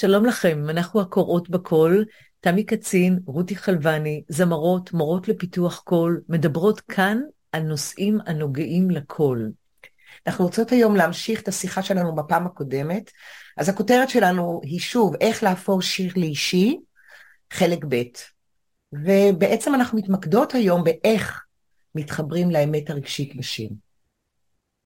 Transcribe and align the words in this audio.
שלום 0.00 0.24
לכם, 0.26 0.70
אנחנו 0.70 1.00
הקוראות 1.00 1.50
בקול, 1.50 2.04
תמי 2.40 2.64
קצין, 2.64 3.18
רותי 3.26 3.56
חלבני, 3.56 4.22
זמרות, 4.28 4.92
מורות 4.92 5.28
לפיתוח 5.28 5.78
קול, 5.78 6.20
מדברות 6.28 6.80
כאן 6.80 7.20
על 7.52 7.62
נושאים 7.62 8.18
הנוגעים 8.26 8.90
לקול. 8.90 9.52
אנחנו 10.26 10.44
רוצות 10.44 10.72
היום 10.72 10.96
להמשיך 10.96 11.42
את 11.42 11.48
השיחה 11.48 11.82
שלנו 11.82 12.14
בפעם 12.14 12.46
הקודמת, 12.46 13.10
אז 13.56 13.68
הכותרת 13.68 14.08
שלנו 14.08 14.60
היא 14.64 14.80
שוב, 14.80 15.14
איך 15.20 15.42
להפוך 15.42 15.82
שיר 15.82 16.12
לאישי, 16.16 16.78
חלק 17.52 17.84
ב'. 17.88 18.02
ובעצם 18.92 19.74
אנחנו 19.74 19.98
מתמקדות 19.98 20.54
היום 20.54 20.84
באיך 20.84 21.44
מתחברים 21.94 22.50
לאמת 22.50 22.90
הרגשית 22.90 23.36
בשיר. 23.36 23.70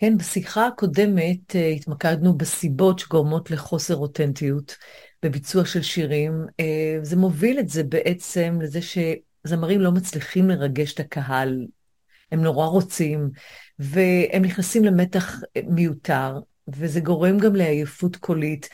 כן, 0.02 0.18
בשיחה 0.18 0.66
הקודמת 0.66 1.50
uh, 1.50 1.58
התמקדנו 1.76 2.36
בסיבות 2.36 2.98
שגורמות 2.98 3.50
לחוסר 3.50 3.96
אותנטיות 3.96 4.76
בביצוע 5.22 5.64
של 5.64 5.82
שירים. 5.82 6.46
Uh, 6.50 6.64
זה 7.02 7.16
מוביל 7.16 7.58
את 7.58 7.68
זה 7.68 7.84
בעצם 7.84 8.58
לזה 8.62 8.80
שזמרים 8.82 9.80
לא 9.80 9.92
מצליחים 9.92 10.48
לרגש 10.48 10.94
את 10.94 11.00
הקהל. 11.00 11.66
הם 12.32 12.42
נורא 12.42 12.66
רוצים, 12.66 13.30
והם 13.78 14.42
נכנסים 14.42 14.84
למתח 14.84 15.40
מיותר, 15.68 16.38
וזה 16.68 17.00
גורם 17.00 17.38
גם 17.38 17.56
לעייפות 17.56 18.16
קולית 18.16 18.68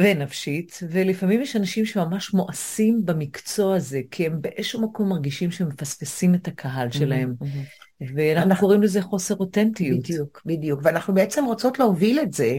ונפשית, 0.00 0.80
ולפעמים 0.90 1.42
יש 1.42 1.56
אנשים 1.56 1.84
שממש 1.84 2.34
מואסים 2.34 3.00
במקצוע 3.04 3.76
הזה, 3.76 4.00
כי 4.10 4.26
הם 4.26 4.42
באיזשהו 4.42 4.82
מקום 4.82 5.08
מרגישים 5.08 5.50
שהם 5.50 5.68
מפספסים 5.68 6.34
את 6.34 6.48
הקהל 6.48 6.90
שלהם. 6.90 7.34
Mm-hmm. 7.40 8.04
ואנחנו 8.14 8.50
אנחנו... 8.50 8.60
קוראים 8.60 8.82
לזה 8.82 9.02
חוסר 9.02 9.34
אותנטיות. 9.36 9.98
בדיוק, 9.98 10.42
בדיוק. 10.46 10.80
ואנחנו 10.82 11.14
בעצם 11.14 11.44
רוצות 11.44 11.78
להוביל 11.78 12.20
את 12.20 12.32
זה 12.32 12.58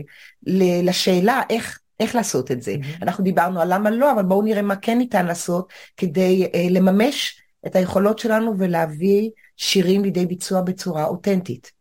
לשאלה 0.84 1.42
איך, 1.50 1.80
איך 2.00 2.16
לעשות 2.16 2.52
את 2.52 2.62
זה. 2.62 2.76
Mm-hmm. 2.76 3.02
אנחנו 3.02 3.24
דיברנו 3.24 3.62
על 3.62 3.74
למה 3.74 3.90
לא, 3.90 4.12
אבל 4.12 4.24
בואו 4.24 4.42
נראה 4.42 4.62
מה 4.62 4.76
כן 4.76 4.98
ניתן 4.98 5.26
לעשות 5.26 5.74
כדי 5.98 6.48
אה, 6.54 6.68
לממש 6.70 7.42
את 7.68 7.76
היכולות 7.76 8.20
שלנו 8.20 8.54
ולהביא 8.58 9.30
שירים 9.58 10.04
לידי 10.04 10.26
ביצוע 10.26 10.62
בצורה 10.62 11.06
אותנטית. 11.06 11.75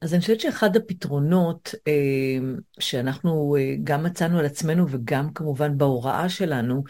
אז 0.00 0.14
אני 0.14 0.20
חושבת 0.20 0.40
שאחד 0.40 0.76
הפתרונות 0.76 1.74
אה, 1.88 2.38
שאנחנו 2.80 3.56
אה, 3.58 3.74
גם 3.84 4.02
מצאנו 4.02 4.38
על 4.38 4.46
עצמנו 4.46 4.86
וגם 4.90 5.32
כמובן 5.32 5.78
בהוראה 5.78 6.28
שלנו, 6.28 6.84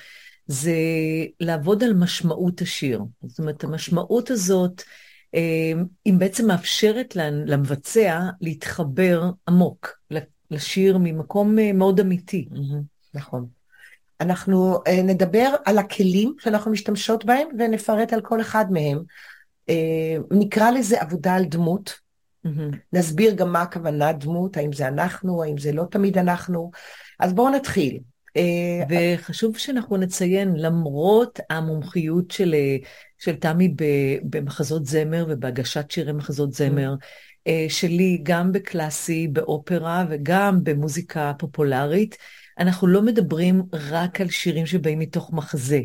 זה 0.46 0.76
לעבוד 1.40 1.84
על 1.84 1.94
משמעות 1.94 2.60
השיר. 2.60 3.02
זאת 3.26 3.38
אומרת, 3.38 3.64
המשמעות 3.64 4.30
הזאת, 4.30 4.82
היא 5.32 5.74
אמ, 6.06 6.18
בעצם 6.18 6.46
מאפשרת 6.46 7.16
למבצע 7.46 8.20
להתחבר 8.40 9.30
עמוק 9.48 9.98
לשיר 10.50 10.98
ממקום 10.98 11.58
אה, 11.58 11.72
מאוד 11.72 12.00
אמיתי. 12.00 12.48
נכון. 13.14 13.46
אנחנו 14.20 14.78
אה, 14.86 15.02
נדבר 15.02 15.54
על 15.64 15.78
הכלים 15.78 16.34
שאנחנו 16.38 16.70
משתמשות 16.70 17.24
בהם 17.24 17.48
ונפרט 17.58 18.12
על 18.12 18.20
כל 18.20 18.40
אחד 18.40 18.64
מהם. 18.70 19.02
אה, 19.68 20.16
נקרא 20.30 20.70
לזה 20.70 21.00
עבודה 21.00 21.34
על 21.34 21.44
דמות. 21.44 22.05
נסביר 22.92 23.34
גם 23.34 23.52
מה 23.52 23.62
הכוונה 23.62 24.12
דמות, 24.12 24.56
האם 24.56 24.72
זה 24.72 24.88
אנחנו, 24.88 25.42
האם 25.42 25.58
זה 25.58 25.72
לא 25.72 25.84
תמיד 25.90 26.18
אנחנו. 26.18 26.70
אז 27.20 27.32
בואו 27.32 27.50
נתחיל. 27.50 27.98
וחשוב 28.88 29.58
שאנחנו 29.58 29.96
נציין, 29.96 30.52
למרות 30.56 31.40
המומחיות 31.50 32.30
של 32.30 32.54
של 33.18 33.36
תמי 33.36 33.74
במחזות 34.22 34.86
זמר 34.86 35.26
ובהגשת 35.28 35.90
שירי 35.90 36.12
מחזות 36.12 36.52
זמר, 36.52 36.94
אה, 37.46 37.66
שלי 37.68 38.20
גם 38.22 38.52
בקלאסי, 38.52 39.28
באופרה 39.28 40.04
וגם 40.10 40.64
במוזיקה 40.64 41.32
פופולרית. 41.38 42.16
אנחנו 42.58 42.86
לא 42.86 43.02
מדברים 43.02 43.62
רק 43.72 44.20
על 44.20 44.28
שירים 44.30 44.66
שבאים 44.66 44.98
מתוך 44.98 45.32
מחזה, 45.32 45.80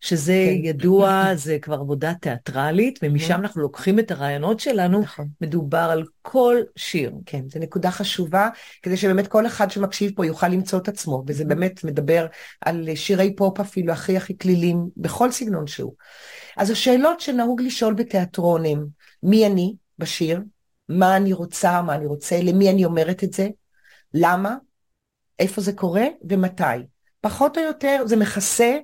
שזה 0.00 0.32
כן. 0.32 0.64
ידוע, 0.64 1.34
זה 1.34 1.58
כבר 1.62 1.74
עבודה 1.74 2.14
תיאטרלית, 2.14 2.98
ומשם 3.02 3.34
אנחנו 3.34 3.62
לוקחים 3.62 3.98
את 3.98 4.10
הרעיונות 4.10 4.60
שלנו, 4.60 5.00
נכון. 5.00 5.28
מדובר 5.40 5.88
על 5.92 6.04
כל 6.22 6.56
שיר. 6.76 7.12
כן, 7.26 7.42
זו 7.48 7.60
נקודה 7.60 7.90
חשובה, 7.90 8.48
כדי 8.82 8.96
שבאמת 8.96 9.26
כל 9.26 9.46
אחד 9.46 9.70
שמקשיב 9.70 10.12
פה 10.16 10.26
יוכל 10.26 10.48
למצוא 10.48 10.78
את 10.78 10.88
עצמו, 10.88 11.24
וזה 11.26 11.44
באמת 11.44 11.84
מדבר 11.84 12.26
על 12.60 12.88
שירי 12.94 13.36
פופ 13.36 13.60
אפילו 13.60 13.92
הכי 13.92 14.16
הכי 14.16 14.38
כלילים, 14.38 14.86
בכל 14.96 15.30
סגנון 15.30 15.66
שהוא. 15.66 15.92
אז 16.56 16.70
השאלות 16.70 17.20
שנהוג 17.20 17.60
לשאול 17.60 17.94
בתיאטרון 17.94 18.66
הם, 18.66 18.86
מי 19.22 19.46
אני 19.46 19.74
בשיר? 19.98 20.40
מה 20.88 21.16
אני 21.16 21.32
רוצה, 21.32 21.82
מה 21.82 21.94
אני 21.94 22.06
רוצה, 22.06 22.42
למי 22.42 22.70
אני 22.70 22.84
אומרת 22.84 23.24
את 23.24 23.32
זה? 23.32 23.48
למה? 24.14 24.56
איפה 25.38 25.60
זה 25.60 25.72
קורה 25.72 26.04
ומתי. 26.28 26.86
פחות 27.20 27.58
או 27.58 27.62
יותר 27.62 28.02
זה 28.06 28.16
מכסה 28.16 28.78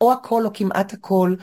או 0.00 0.12
הכל 0.12 0.46
או 0.46 0.50
כמעט 0.54 0.92
הכל, 0.92 1.34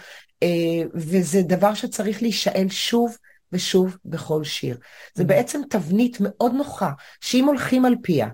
אה, 0.44 0.84
וזה 0.94 1.42
דבר 1.42 1.74
שצריך 1.74 2.22
להישאל 2.22 2.68
שוב 2.70 3.18
ושוב 3.52 3.98
בכל 4.06 4.44
שיר. 4.44 4.78
זה 5.14 5.24
mm-hmm. 5.24 5.26
בעצם 5.26 5.62
תבנית 5.70 6.18
מאוד 6.20 6.54
נוחה, 6.54 6.92
שאם 7.22 7.46
הולכים 7.46 7.86
על 7.86 7.96
פיה 8.02 8.28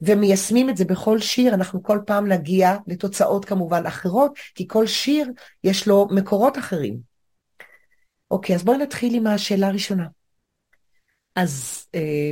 ומיישמים 0.00 0.70
את 0.70 0.76
זה 0.76 0.84
בכל 0.84 1.18
שיר, 1.18 1.54
אנחנו 1.54 1.82
כל 1.82 1.98
פעם 2.06 2.28
נגיע 2.28 2.76
לתוצאות 2.86 3.44
כמובן 3.44 3.86
אחרות, 3.86 4.38
כי 4.54 4.68
כל 4.68 4.86
שיר 4.86 5.30
יש 5.64 5.88
לו 5.88 6.08
מקורות 6.10 6.58
אחרים. 6.58 6.98
אוקיי, 8.30 8.56
אז 8.56 8.64
בואי 8.64 8.78
נתחיל 8.78 9.14
עם 9.14 9.26
השאלה 9.26 9.66
הראשונה. 9.66 10.06
אז 11.36 11.86
אה, 11.94 12.30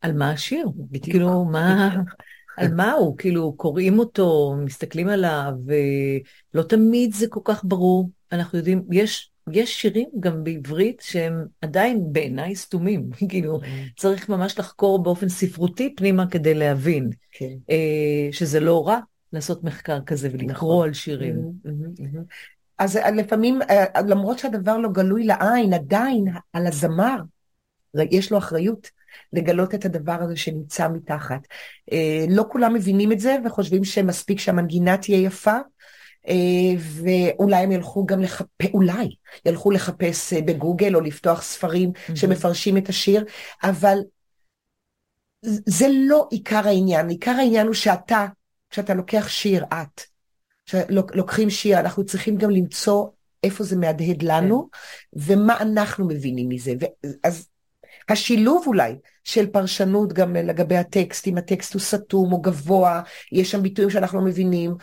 על 0.00 0.12
מה 0.12 0.30
השיר? 0.30 0.68
כאילו, 1.02 1.44
מה, 1.44 1.96
על 2.58 2.74
מה 2.74 2.92
הוא? 2.92 3.18
כאילו, 3.18 3.52
קוראים 3.52 3.98
אותו, 3.98 4.54
מסתכלים 4.64 5.08
עליו, 5.08 5.52
ולא 5.66 6.62
תמיד 6.62 7.12
זה 7.12 7.26
כל 7.28 7.40
כך 7.44 7.64
ברור. 7.64 8.10
אנחנו 8.32 8.58
יודעים, 8.58 8.84
יש, 8.92 9.30
יש 9.50 9.82
שירים 9.82 10.08
גם 10.20 10.44
בעברית 10.44 11.00
שהם 11.00 11.46
עדיין 11.60 12.12
בעיניי 12.12 12.56
סתומים. 12.56 13.10
כאילו, 13.28 13.60
mm. 13.60 13.66
צריך 13.96 14.28
ממש 14.28 14.58
לחקור 14.58 15.02
באופן 15.02 15.28
ספרותי 15.28 15.94
פנימה 15.96 16.26
כדי 16.26 16.54
להבין. 16.54 17.10
כן. 17.32 17.54
אה, 17.70 18.28
שזה 18.32 18.60
לא 18.60 18.88
רע 18.88 18.98
לעשות 19.32 19.64
מחקר 19.64 20.00
כזה 20.06 20.28
ולקרוא 20.32 20.74
נכון. 20.74 20.88
על 20.88 20.94
שירים. 20.94 21.36
אז 22.78 22.96
לפעמים, 22.96 23.62
אה, 23.62 24.00
למרות 24.08 24.38
שהדבר 24.38 24.78
לא 24.78 24.88
גלוי 24.88 25.24
לעין, 25.24 25.72
עדיין 25.72 26.24
על 26.52 26.66
הזמר 26.66 27.16
יש 28.10 28.32
לו 28.32 28.38
אחריות 28.38 28.90
לגלות 29.32 29.74
את 29.74 29.84
הדבר 29.84 30.16
הזה 30.22 30.36
שנמצא 30.36 30.88
מתחת. 30.88 31.40
אה, 31.92 32.24
לא 32.28 32.44
כולם 32.48 32.74
מבינים 32.74 33.12
את 33.12 33.20
זה 33.20 33.36
וחושבים 33.44 33.84
שמספיק 33.84 34.38
שהמנגינה 34.38 34.96
תהיה 34.96 35.18
יפה, 35.18 35.56
אה, 36.28 36.34
ואולי 36.78 37.56
הם 37.56 37.72
ילכו 37.72 38.06
גם 38.06 38.22
לחפש, 38.22 38.66
אולי 38.74 39.14
ילכו 39.46 39.70
לחפש 39.70 40.32
אה, 40.32 40.42
בגוגל 40.42 40.94
או 40.94 41.00
לפתוח 41.00 41.42
ספרים 41.42 41.92
mm-hmm. 41.94 42.16
שמפרשים 42.16 42.76
את 42.76 42.88
השיר, 42.88 43.24
אבל 43.62 43.98
זה 45.66 45.86
לא 45.90 46.28
עיקר 46.30 46.68
העניין, 46.68 47.08
עיקר 47.08 47.30
העניין 47.30 47.66
הוא 47.66 47.74
שאתה, 47.74 48.26
כשאתה 48.70 48.94
לוקח 48.94 49.28
שיר, 49.28 49.64
את, 49.64 50.00
כשלוקחים 50.66 51.50
שיר, 51.50 51.80
אנחנו 51.80 52.04
צריכים 52.04 52.36
גם 52.36 52.50
למצוא 52.50 53.06
איפה 53.42 53.64
זה 53.64 53.76
מהדהד 53.76 54.22
לנו, 54.22 54.68
כן. 54.72 54.78
ומה 55.12 55.60
אנחנו 55.60 56.08
מבינים 56.08 56.48
מזה. 56.48 56.72
אז 57.24 57.48
השילוב 58.08 58.64
אולי 58.66 58.94
של 59.24 59.46
פרשנות 59.46 60.12
גם 60.12 60.36
לגבי 60.36 60.76
הטקסט, 60.76 61.26
אם 61.26 61.38
הטקסט 61.38 61.74
הוא 61.74 61.82
סתום 61.82 62.32
או 62.32 62.40
גבוה, 62.40 63.02
יש 63.32 63.50
שם 63.50 63.62
ביטויים 63.62 63.90
שאנחנו 63.90 64.18
לא 64.18 64.24
מבינים. 64.24 64.74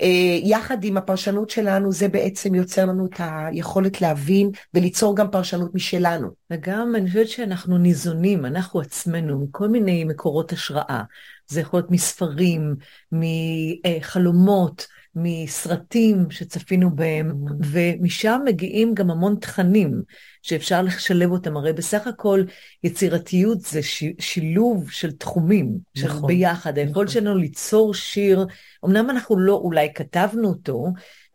אה, 0.00 0.38
יחד 0.42 0.84
עם 0.84 0.96
הפרשנות 0.96 1.50
שלנו 1.50 1.92
זה 1.92 2.08
בעצם 2.08 2.54
יוצר 2.54 2.86
לנו 2.86 3.06
את 3.06 3.14
היכולת 3.18 4.00
להבין 4.00 4.50
וליצור 4.74 5.16
גם 5.16 5.30
פרשנות 5.30 5.74
משלנו. 5.74 6.28
וגם 6.50 6.94
אני 6.96 7.08
חושבת 7.08 7.28
שאנחנו 7.28 7.78
ניזונים, 7.78 8.46
אנחנו 8.46 8.80
עצמנו, 8.80 9.44
מכל 9.44 9.68
מיני 9.68 10.04
מקורות 10.04 10.52
השראה. 10.52 11.02
זה 11.48 11.60
יכול 11.60 11.80
להיות 11.80 11.90
מספרים, 11.90 12.74
מחלומות, 13.12 14.86
מסרטים 15.16 16.30
שצפינו 16.30 16.96
בהם. 16.96 17.32
ומשם 17.64 18.40
מגיעים 18.44 18.94
גם 18.94 19.10
המון 19.10 19.36
תכנים 19.40 20.02
שאפשר 20.42 20.82
לשלב 20.82 21.30
אותם. 21.30 21.56
הרי 21.56 21.72
בסך 21.72 22.06
הכל 22.06 22.44
יצירתיות 22.84 23.60
זה 23.60 23.82
ש... 23.82 24.04
שילוב 24.18 24.90
של 24.90 25.12
תחומים, 25.12 25.78
של 25.94 26.06
נכון, 26.06 26.26
ביחד. 26.26 26.78
היכולת 26.78 27.08
נכון. 27.08 27.08
שלנו 27.08 27.36
ליצור 27.36 27.94
שיר, 27.94 28.46
אמנם 28.84 29.10
אנחנו 29.10 29.38
לא 29.38 29.54
אולי 29.54 29.94
כתבנו 29.94 30.48
אותו, 30.48 30.86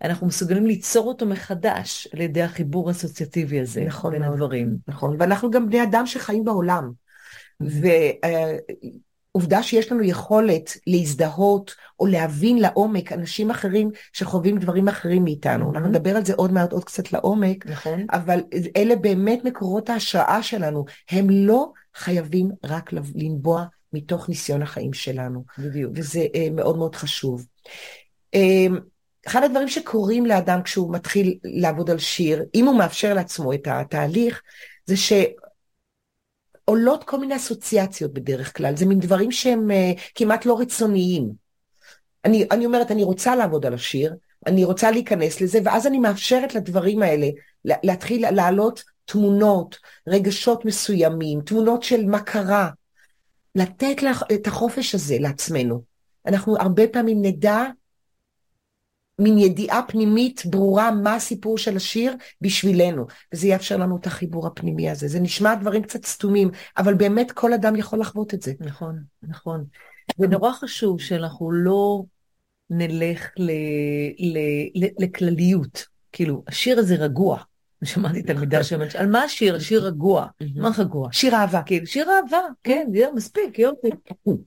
אנחנו 0.04 0.28
מסוגלים 0.28 0.66
ליצור 0.66 1.07
אותו 1.07 1.25
מחדש 1.25 2.07
על 2.13 2.22
ידי 2.22 2.42
החיבור 2.42 2.89
האסוציאטיבי 2.89 3.60
הזה 3.60 3.83
נכון 3.86 4.12
בין 4.12 4.24
הדברים. 4.24 4.78
נכון, 4.88 5.16
ואנחנו 5.19 5.51
גם 5.51 5.68
בני 5.68 5.83
אדם 5.83 6.06
שחיים 6.06 6.44
בעולם. 6.44 6.92
Mm-hmm. 7.63 9.11
עובדה 9.31 9.63
שיש 9.63 9.92
לנו 9.92 10.04
יכולת 10.04 10.78
להזדהות 10.88 11.75
או 12.00 12.06
להבין 12.06 12.60
לעומק 12.60 13.12
אנשים 13.12 13.51
אחרים 13.51 13.89
שחווים 14.13 14.60
דברים 14.60 14.88
אחרים 14.88 15.24
מאיתנו. 15.24 15.66
Mm-hmm. 15.66 15.75
אנחנו 15.75 15.89
נדבר 15.89 16.16
על 16.18 16.25
זה 16.25 16.33
עוד 16.33 16.51
מעט 16.51 16.72
עוד 16.72 16.83
קצת 16.83 17.12
לעומק, 17.12 17.66
נכון. 17.66 18.06
אבל 18.12 18.39
אלה 18.78 18.95
באמת 18.95 19.45
מקורות 19.45 19.89
ההשראה 19.89 20.44
שלנו. 20.44 20.86
הם 21.10 21.30
לא 21.30 21.72
חייבים 21.95 22.50
רק 22.63 22.94
לנבוע 23.16 23.66
מתוך 23.94 24.30
ניסיון 24.30 24.62
החיים 24.62 24.94
שלנו. 24.94 25.44
בדיוק. 25.57 25.92
וזה 25.95 26.25
אה, 26.36 26.48
מאוד 26.51 26.78
מאוד 26.78 26.95
חשוב. 26.95 27.45
אה, 28.36 28.68
אחד 29.28 29.44
הדברים 29.44 29.68
שקורים 29.68 30.25
לאדם 30.25 30.62
כשהוא 30.63 30.94
מתחיל 30.94 31.38
לעבוד 31.44 31.89
על 31.89 31.98
שיר, 31.98 32.44
אם 32.56 32.66
הוא 32.66 32.75
מאפשר 32.75 33.13
לעצמו 33.13 33.54
את 33.54 33.68
התהליך, 33.68 34.42
זה 34.86 34.98
שעולות 36.66 37.04
כל 37.04 37.19
מיני 37.19 37.36
אסוציאציות 37.36 38.13
בדרך 38.13 38.58
כלל, 38.58 38.78
זה 38.78 38.86
מין 38.86 39.00
דברים 39.00 39.31
שהם 39.31 39.72
אה, 39.72 39.92
כמעט 40.16 40.46
לא 40.46 40.60
רצוניים. 40.60 41.31
אני, 42.25 42.48
אני 42.52 42.66
אומרת, 42.66 42.92
אני 42.92 43.04
רוצה 43.04 43.36
לעבוד 43.36 43.66
על 43.66 43.74
השיר, 43.74 44.13
אני 44.48 44.63
רוצה 44.63 44.92
להיכנס 44.92 45.42
לזה, 45.42 45.60
ואז 45.63 45.88
אני 45.88 46.00
מאפשרת 46.00 46.56
לדברים 46.56 47.02
האלה 47.02 47.28
להתחיל 47.66 48.30
לעלות 48.30 48.84
תמונות, 49.06 49.78
רגשות 50.08 50.66
מסוימים, 50.66 51.42
תמונות 51.42 51.84
של 51.84 52.06
מה 52.06 52.19
קרה, 52.19 52.69
לתת 53.56 53.96
את 54.34 54.48
החופש 54.48 54.96
הזה 54.96 55.18
לעצמנו. 55.19 55.81
אנחנו 56.25 56.57
הרבה 56.57 56.88
פעמים 56.88 57.22
נדע 57.22 57.64
מין 59.21 59.38
ידיעה 59.38 59.81
פנימית 59.88 60.44
ברורה 60.45 60.91
מה 60.91 61.15
הסיפור 61.15 61.57
של 61.57 61.75
השיר 61.75 62.15
בשבילנו, 62.41 63.06
וזה 63.33 63.47
יאפשר 63.47 63.77
לנו 63.77 63.97
את 63.97 64.07
החיבור 64.07 64.47
הפנימי 64.47 64.89
הזה. 64.89 65.07
זה 65.07 65.19
נשמע 65.19 65.56
דברים 65.56 65.83
קצת 65.83 66.06
סתומים, 66.06 66.50
אבל 66.77 66.94
באמת 66.94 67.31
כל 67.31 67.53
אדם 67.53 67.75
יכול 67.75 68.00
לחוות 68.00 68.33
את 68.33 68.41
זה. 68.41 68.53
נכון, 68.59 69.03
נכון. 69.23 69.65
ונורא 70.19 70.51
חשוב 70.51 71.01
שאנחנו 71.01 71.51
לא 71.51 72.03
נלך 72.69 73.29
לכלליות. 75.00 75.85
כאילו, 76.12 76.44
השיר 76.47 76.79
הזה 76.79 76.95
רגוע. 76.95 77.44
שמעתי 77.83 78.22
תלמידה 78.22 78.63
שאומרת, 78.63 78.95
על 78.95 79.07
מה 79.07 79.24
השיר? 79.24 79.60
שיר 79.60 79.86
רגוע. 79.86 80.28
מה 80.56 80.69
רגוע? 80.78 81.10
שיר 81.12 81.36
אהבה. 81.36 81.62
כאילו, 81.62 81.86
שיר 81.86 82.07
אהבה, 82.10 82.39
כן, 82.63 82.88
זה 82.94 83.06
מספיק, 83.16 83.60
יופי. 83.60 83.88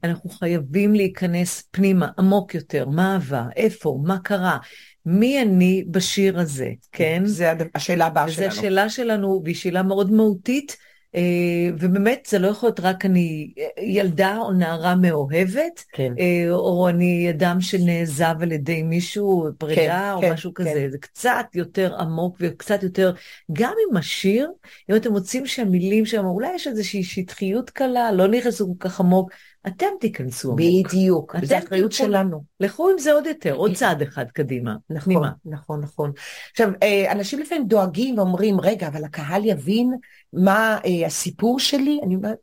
אנחנו 0.03 0.29
חייבים 0.29 0.93
להיכנס 0.93 1.63
פנימה, 1.71 2.09
עמוק 2.19 2.55
יותר, 2.55 2.89
מה 2.89 3.13
אהבה, 3.13 3.45
איפה, 3.55 3.99
מה 4.03 4.19
קרה, 4.19 4.57
מי 5.05 5.41
אני 5.41 5.85
בשיר 5.91 6.39
הזה, 6.39 6.69
כן? 6.91 7.21
זה 7.25 7.53
השאלה 7.75 8.05
הבאה 8.05 8.29
שלנו. 8.29 8.51
זו 8.51 8.59
השאלה 8.59 8.89
שלנו, 8.89 9.41
והיא 9.43 9.55
שאלה 9.55 9.83
מאוד 9.83 10.11
מהותית. 10.11 10.77
אה, 11.15 11.69
ובאמת 11.79 12.27
זה 12.29 12.39
לא 12.39 12.47
יכול 12.47 12.67
להיות 12.67 12.79
רק 12.79 13.05
אני 13.05 13.53
ילדה 13.81 14.37
או 14.37 14.53
נערה 14.53 14.95
מאוהבת, 14.95 15.83
כן. 15.91 16.13
אה, 16.19 16.51
או 16.51 16.89
אני 16.89 17.29
אדם 17.29 17.61
שנעזב 17.61 18.35
על 18.41 18.51
ידי 18.51 18.83
מישהו, 18.83 19.47
פרידה 19.57 20.09
כן, 20.09 20.11
או 20.15 20.21
כן, 20.21 20.33
משהו 20.33 20.53
כזה, 20.53 20.69
כן. 20.73 20.89
זה 20.89 20.97
קצת 20.97 21.45
יותר 21.53 21.95
עמוק 21.99 22.37
וקצת 22.39 22.83
יותר, 22.83 23.13
גם 23.51 23.73
עם 23.89 23.97
השיר, 23.97 24.51
אם 24.91 24.95
אתם 24.95 25.11
מוצאים 25.11 25.45
שהמילים 25.45 26.05
שם, 26.05 26.25
אולי 26.25 26.55
יש 26.55 26.67
איזושהי 26.67 27.03
שטחיות 27.03 27.69
קלה, 27.69 28.11
לא 28.11 28.27
נכנסו 28.27 28.67
כל 28.67 28.89
כך 28.89 28.99
עמוק, 28.99 29.31
אתם 29.67 29.85
תיכנסו 29.99 30.51
עמוק. 30.51 30.59
בדיוק, 30.59 31.35
זו 31.43 31.57
אחריות 31.57 31.91
שלנו. 31.91 32.43
לכו 32.59 32.89
עם 32.89 32.97
זה 32.97 33.13
עוד 33.13 33.25
יותר, 33.25 33.53
עוד 33.53 33.73
צעד 33.73 34.01
אחד 34.01 34.25
קדימה. 34.33 34.75
נכון, 34.89 35.13
פנימה. 35.13 35.31
נכון, 35.45 35.81
נכון. 35.81 36.11
עכשיו, 36.51 36.69
אה, 36.83 37.11
אנשים 37.11 37.39
לפעמים 37.39 37.67
דואגים 37.67 38.17
ואומרים, 38.17 38.61
רגע, 38.61 38.87
אבל 38.87 39.03
הקהל 39.03 39.45
יבין 39.45 39.93
מה 40.33 40.77
אה, 40.85 41.07
הסיפור 41.07 41.59
שלי? 41.59 41.99
אני 42.03 42.15
אומרת, 42.15 42.37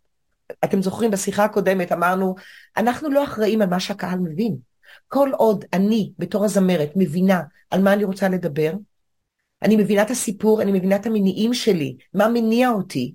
אתם 0.65 0.83
זוכרים, 0.83 1.11
בשיחה 1.11 1.45
הקודמת 1.45 1.93
אמרנו, 1.93 2.35
אנחנו 2.77 3.11
לא 3.11 3.25
אחראים 3.25 3.63
על 3.63 3.69
מה 3.69 3.81
שהקהל 3.81 4.19
מבין. 4.19 4.57
כל 5.09 5.31
עוד 5.37 5.65
אני, 5.73 6.13
בתור 6.19 6.45
הזמרת, 6.45 6.91
מבינה 6.97 7.43
על 7.71 7.83
מה 7.83 7.93
אני 7.93 8.05
רוצה 8.05 8.29
לדבר, 8.29 8.73
אני 9.63 9.77
מבינה 9.77 10.03
את 10.03 10.11
הסיפור, 10.11 10.63
אני 10.63 10.73
מבינה 10.73 10.97
את 10.97 11.07
המניעים 11.07 11.55
שלי, 11.55 11.97
מה 12.15 12.29
מניע 12.29 12.71
אותי, 12.71 13.15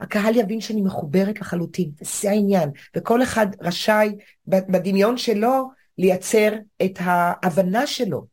הקהל 0.00 0.36
יבין 0.36 0.60
שאני 0.60 0.82
מחוברת 0.82 1.40
לחלוטין, 1.40 1.90
זה 2.00 2.30
העניין. 2.30 2.70
וכל 2.96 3.22
אחד 3.22 3.46
רשאי 3.60 4.16
בדמיון 4.46 5.16
שלו 5.16 5.70
לייצר 5.98 6.52
את 6.84 6.98
ההבנה 7.00 7.86
שלו. 7.86 8.26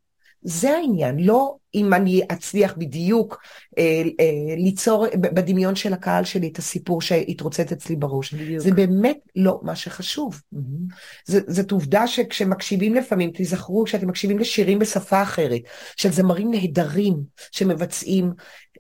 זה 0.48 0.72
העניין, 0.72 1.20
לא 1.20 1.56
אם 1.76 1.94
אני 1.94 2.22
אצליח 2.32 2.74
בדיוק 2.78 3.42
אה, 3.78 3.84
אה, 4.20 4.56
ליצור 4.58 5.06
בדמיון 5.14 5.76
של 5.76 5.94
הקהל 5.94 6.24
שלי 6.24 6.48
את 6.48 6.58
הסיפור 6.58 7.02
שהתרוצץ 7.02 7.72
אצלי 7.72 7.96
בראש. 7.96 8.34
בדיוק. 8.34 8.60
זה 8.60 8.72
באמת 8.72 9.18
לא 9.36 9.60
מה 9.64 9.76
שחשוב. 9.76 10.42
Mm-hmm. 10.54 10.94
ז, 11.26 11.38
זאת 11.48 11.72
עובדה 11.72 12.08
שכשמקשיבים 12.08 12.96
לפעמים, 12.96 13.32
תזכרו 13.34 13.84
כשאתם 13.84 14.08
מקשיבים 14.08 14.40
לשירים 14.40 14.80
בשפה 14.80 15.22
אחרת, 15.22 15.62
של 15.98 16.12
זמרים 16.12 16.52
נהדרים 16.52 17.16
שמבצעים, 17.52 18.32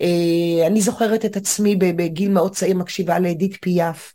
אה, 0.01 0.67
אני 0.67 0.81
זוכרת 0.81 1.25
את 1.25 1.35
עצמי 1.35 1.75
בגיל 1.75 2.31
מאוד 2.31 2.55
צעיר 2.55 2.77
מקשיבה 2.77 3.19
לאדית 3.19 3.57
פיאף. 3.61 4.13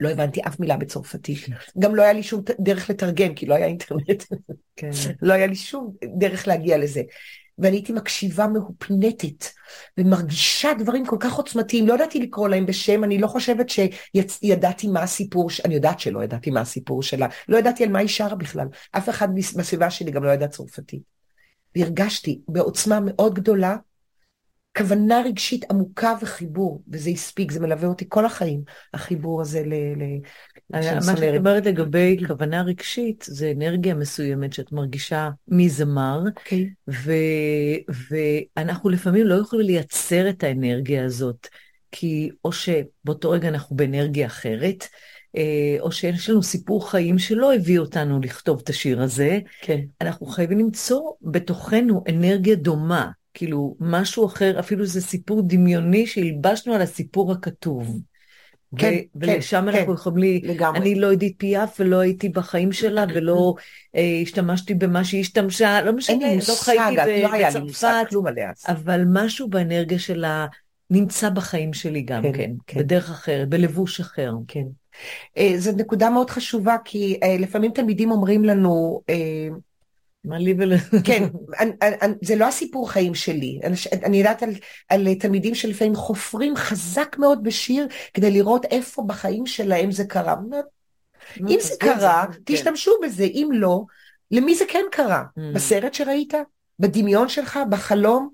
לא 0.00 0.08
הבנתי 0.08 0.40
אף 0.46 0.60
מילה 0.60 0.76
בצרפתית. 0.76 1.38
כן. 1.44 1.52
גם 1.78 1.94
לא 1.94 2.02
היה 2.02 2.12
לי 2.12 2.22
שום 2.22 2.42
דרך 2.60 2.90
לתרגם, 2.90 3.34
כי 3.34 3.46
לא 3.46 3.54
היה 3.54 3.66
אינטרנט. 3.66 4.24
כן. 4.76 4.90
לא 5.22 5.32
היה 5.32 5.46
לי 5.46 5.54
שום 5.54 5.92
דרך 6.18 6.48
להגיע 6.48 6.78
לזה. 6.78 7.02
ואני 7.58 7.76
הייתי 7.76 7.92
מקשיבה 7.92 8.46
מהופנטת, 8.46 9.46
ומרגישה 9.98 10.74
דברים 10.78 11.06
כל 11.06 11.16
כך 11.20 11.34
עוצמתיים, 11.34 11.88
לא 11.88 11.94
ידעתי 11.94 12.20
לקרוא 12.20 12.48
להם 12.48 12.66
בשם, 12.66 13.04
אני 13.04 13.18
לא 13.18 13.26
חושבת 13.26 13.66
שידעתי 13.68 14.88
מה 14.88 15.02
הסיפור, 15.02 15.48
אני 15.64 15.74
יודעת 15.74 16.00
שלא 16.00 16.24
ידעתי 16.24 16.50
מה 16.50 16.60
הסיפור 16.60 17.02
שלה, 17.02 17.26
לא 17.48 17.56
ידעתי 17.56 17.84
על 17.84 17.90
מה 17.90 17.98
היא 17.98 18.08
שרה 18.08 18.34
בכלל, 18.34 18.66
אף 18.92 19.08
אחד 19.08 19.28
בסביבה 19.34 19.90
שלי 19.90 20.10
גם 20.10 20.24
לא 20.24 20.30
ידע 20.30 20.48
צרפתית. 20.48 21.02
והרגשתי 21.76 22.40
בעוצמה 22.48 22.98
מאוד 23.00 23.34
גדולה 23.34 23.76
כוונה 24.76 25.22
רגשית 25.24 25.64
עמוקה 25.70 26.14
וחיבור, 26.22 26.82
וזה 26.88 27.10
הספיק, 27.10 27.52
זה 27.52 27.60
מלווה 27.60 27.88
אותי 27.88 28.04
כל 28.08 28.26
החיים, 28.26 28.62
החיבור 28.94 29.40
הזה 29.40 29.62
ל... 29.66 29.74
ל 29.74 30.02
מה 30.70 30.82
שאת 31.16 31.36
אומרת 31.36 31.66
לגבי 31.66 32.16
כוונה 32.26 32.62
רגשית, 32.62 33.24
זה 33.28 33.52
אנרגיה 33.56 33.94
מסוימת 33.94 34.52
שאת 34.52 34.72
מרגישה 34.72 35.30
מזמר, 35.48 36.22
okay. 36.26 36.28
אוקיי. 36.28 36.70
ואנחנו 38.56 38.90
לפעמים 38.90 39.26
לא 39.26 39.34
יכולים 39.34 39.66
לייצר 39.66 40.28
את 40.28 40.44
האנרגיה 40.44 41.04
הזאת, 41.04 41.48
כי 41.92 42.30
או 42.44 42.52
שבאותו 42.52 43.30
רגע 43.30 43.48
אנחנו 43.48 43.76
באנרגיה 43.76 44.26
אחרת, 44.26 44.84
אה, 45.36 45.76
או 45.80 45.92
שיש 45.92 46.30
לנו 46.30 46.42
סיפור 46.42 46.90
חיים 46.90 47.18
שלא 47.18 47.54
הביא 47.54 47.78
אותנו 47.78 48.20
לכתוב 48.20 48.60
את 48.64 48.68
השיר 48.68 49.02
הזה, 49.02 49.38
כן. 49.60 49.80
אנחנו 50.00 50.26
חייבים 50.26 50.58
למצוא 50.58 51.00
בתוכנו 51.22 52.04
אנרגיה 52.08 52.54
דומה. 52.54 53.10
כאילו, 53.34 53.76
משהו 53.80 54.26
אחר, 54.26 54.60
אפילו 54.60 54.86
זה 54.86 55.00
סיפור 55.00 55.42
דמיוני 55.46 56.06
שהלבשנו 56.06 56.74
על 56.74 56.82
הסיפור 56.82 57.32
הכתוב. 57.32 58.00
כן, 58.76 58.94
ו- 58.94 59.20
כן, 59.20 59.32
ולשם 59.32 59.68
כן, 59.70 59.78
אנחנו 59.78 59.94
יכולים, 59.94 60.42
לי, 60.42 60.54
לגמרי. 60.54 60.78
אני 60.78 60.94
לא 60.94 61.12
עדית 61.12 61.34
פיאף 61.38 61.76
ולא 61.80 62.00
הייתי 62.00 62.28
בחיים 62.28 62.72
שלה 62.72 63.04
ולא 63.14 63.54
אה, 63.96 64.18
השתמשתי 64.22 64.74
במה 64.74 65.04
שהיא 65.04 65.20
השתמשה, 65.20 65.82
לא 65.82 65.92
משנה, 65.92 66.34
לא 66.48 66.54
חייתי 66.54 67.22
לא 67.22 67.32
היה 67.32 67.50
לי 67.50 67.60
מושג 67.60 68.04
כלום 68.10 68.26
עליה. 68.26 68.50
אבל 68.68 69.04
משהו 69.12 69.48
באנרגיה 69.48 69.98
שלה 69.98 70.46
נמצא 70.90 71.30
בחיים 71.30 71.72
שלי 71.72 72.02
גם 72.02 72.22
כן, 72.22 72.32
כן, 72.32 72.50
כן. 72.66 72.80
בדרך 72.80 73.10
אחרת, 73.10 73.48
בלבוש 73.48 74.00
אחר. 74.00 74.32
כן. 74.48 74.64
אה, 75.38 75.52
זו 75.56 75.72
נקודה 75.76 76.10
מאוד 76.10 76.30
חשובה, 76.30 76.76
כי 76.84 77.18
אה, 77.22 77.36
לפעמים 77.38 77.70
תלמידים 77.72 78.10
אומרים 78.10 78.44
לנו, 78.44 79.02
אה, 79.08 79.48
מה 80.24 80.38
לי 80.38 80.54
ול... 80.58 80.72
כן, 81.06 81.24
אני, 81.60 81.70
אני, 81.82 82.14
זה 82.22 82.36
לא 82.36 82.48
הסיפור 82.48 82.90
חיים 82.90 83.14
שלי. 83.14 83.60
אני, 83.64 83.74
אני 84.04 84.16
יודעת 84.16 84.42
על, 84.42 84.50
על 84.88 85.14
תלמידים 85.14 85.54
שלפעמים 85.54 85.94
חופרים 85.94 86.56
חזק 86.56 87.16
מאוד 87.18 87.42
בשיר 87.42 87.86
כדי 88.14 88.30
לראות 88.30 88.64
איפה 88.64 89.02
בחיים 89.06 89.46
שלהם 89.46 89.90
זה 89.90 90.04
קרה. 90.04 90.34
אם 91.40 91.58
זה 91.60 91.74
קרה, 91.80 92.24
כן. 92.32 92.38
תשתמשו 92.44 92.92
בזה, 93.02 93.24
אם 93.24 93.48
לא, 93.52 93.84
למי 94.30 94.54
זה 94.54 94.64
כן 94.68 94.84
קרה? 94.92 95.22
Mm. 95.38 95.40
בסרט 95.54 95.94
שראית? 95.94 96.34
בדמיון 96.78 97.28
שלך? 97.28 97.58
בחלום? 97.70 98.28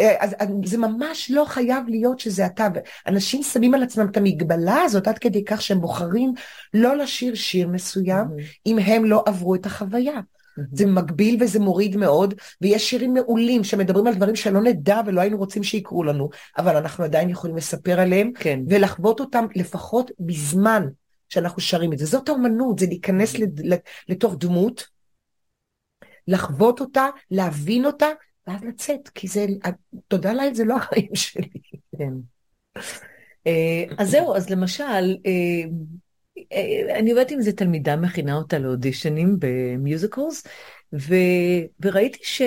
אה, 0.00 0.16
אז 0.20 0.34
זה 0.64 0.78
ממש 0.78 1.30
לא 1.30 1.44
חייב 1.44 1.88
להיות 1.88 2.20
שזה 2.20 2.46
אתה. 2.46 2.68
אנשים 3.06 3.42
שמים 3.42 3.74
על 3.74 3.82
עצמם 3.82 4.06
את 4.10 4.16
המגבלה 4.16 4.82
הזאת 4.82 5.08
עד 5.08 5.18
כדי 5.18 5.44
כך 5.44 5.62
שהם 5.62 5.80
בוחרים 5.80 6.32
לא 6.74 6.96
לשיר 6.96 7.34
שיר 7.34 7.68
מסוים, 7.68 8.24
mm-hmm. 8.26 8.60
אם 8.66 8.78
הם 8.78 9.04
לא 9.04 9.22
עברו 9.26 9.54
את 9.54 9.66
החוויה. 9.66 10.20
זה 10.72 10.86
מגביל 10.86 11.42
וזה 11.42 11.60
מוריד 11.60 11.96
מאוד, 11.96 12.34
ויש 12.60 12.90
שירים 12.90 13.14
מעולים 13.14 13.64
שמדברים 13.64 14.06
על 14.06 14.14
דברים 14.14 14.36
שלא 14.36 14.62
נדע 14.62 15.00
ולא 15.06 15.20
היינו 15.20 15.36
רוצים 15.36 15.62
שיקרו 15.62 16.04
לנו, 16.04 16.28
אבל 16.58 16.76
אנחנו 16.76 17.04
עדיין 17.04 17.30
יכולים 17.30 17.56
לספר 17.56 18.00
עליהם, 18.00 18.32
כן. 18.34 18.60
ולחוות 18.68 19.20
אותם 19.20 19.46
לפחות 19.54 20.10
בזמן 20.20 20.86
שאנחנו 21.28 21.62
שרים 21.62 21.92
את 21.92 21.98
זה. 21.98 22.06
זאת 22.06 22.28
האמנות, 22.28 22.78
זה 22.78 22.86
להיכנס 22.86 23.34
לתוך 24.08 24.36
דמות, 24.38 24.88
לחוות 26.28 26.80
אותה, 26.80 27.06
להבין 27.30 27.84
אותה, 27.84 28.06
ואז 28.46 28.64
לצאת, 28.64 29.08
כי 29.08 29.28
זה, 29.28 29.46
תודה 30.08 30.32
לאל, 30.32 30.54
זה 30.54 30.64
לא 30.64 30.76
החיים 30.76 31.14
שלי. 31.14 31.48
כן. 31.98 32.12
אה, 33.46 33.84
אז 33.98 34.10
זהו, 34.10 34.34
אז 34.34 34.50
למשל, 34.50 35.16
אה, 35.26 35.70
אני 36.94 37.10
עובדת 37.10 37.30
עם 37.30 37.38
איזה 37.38 37.52
תלמידה, 37.52 37.96
מכינה 37.96 38.36
אותה 38.36 38.58
לאודישנים 38.58 39.36
במיוזיקלס, 39.38 40.46
ו... 40.94 41.14
וראיתי 41.80 42.18
ש... 42.22 42.42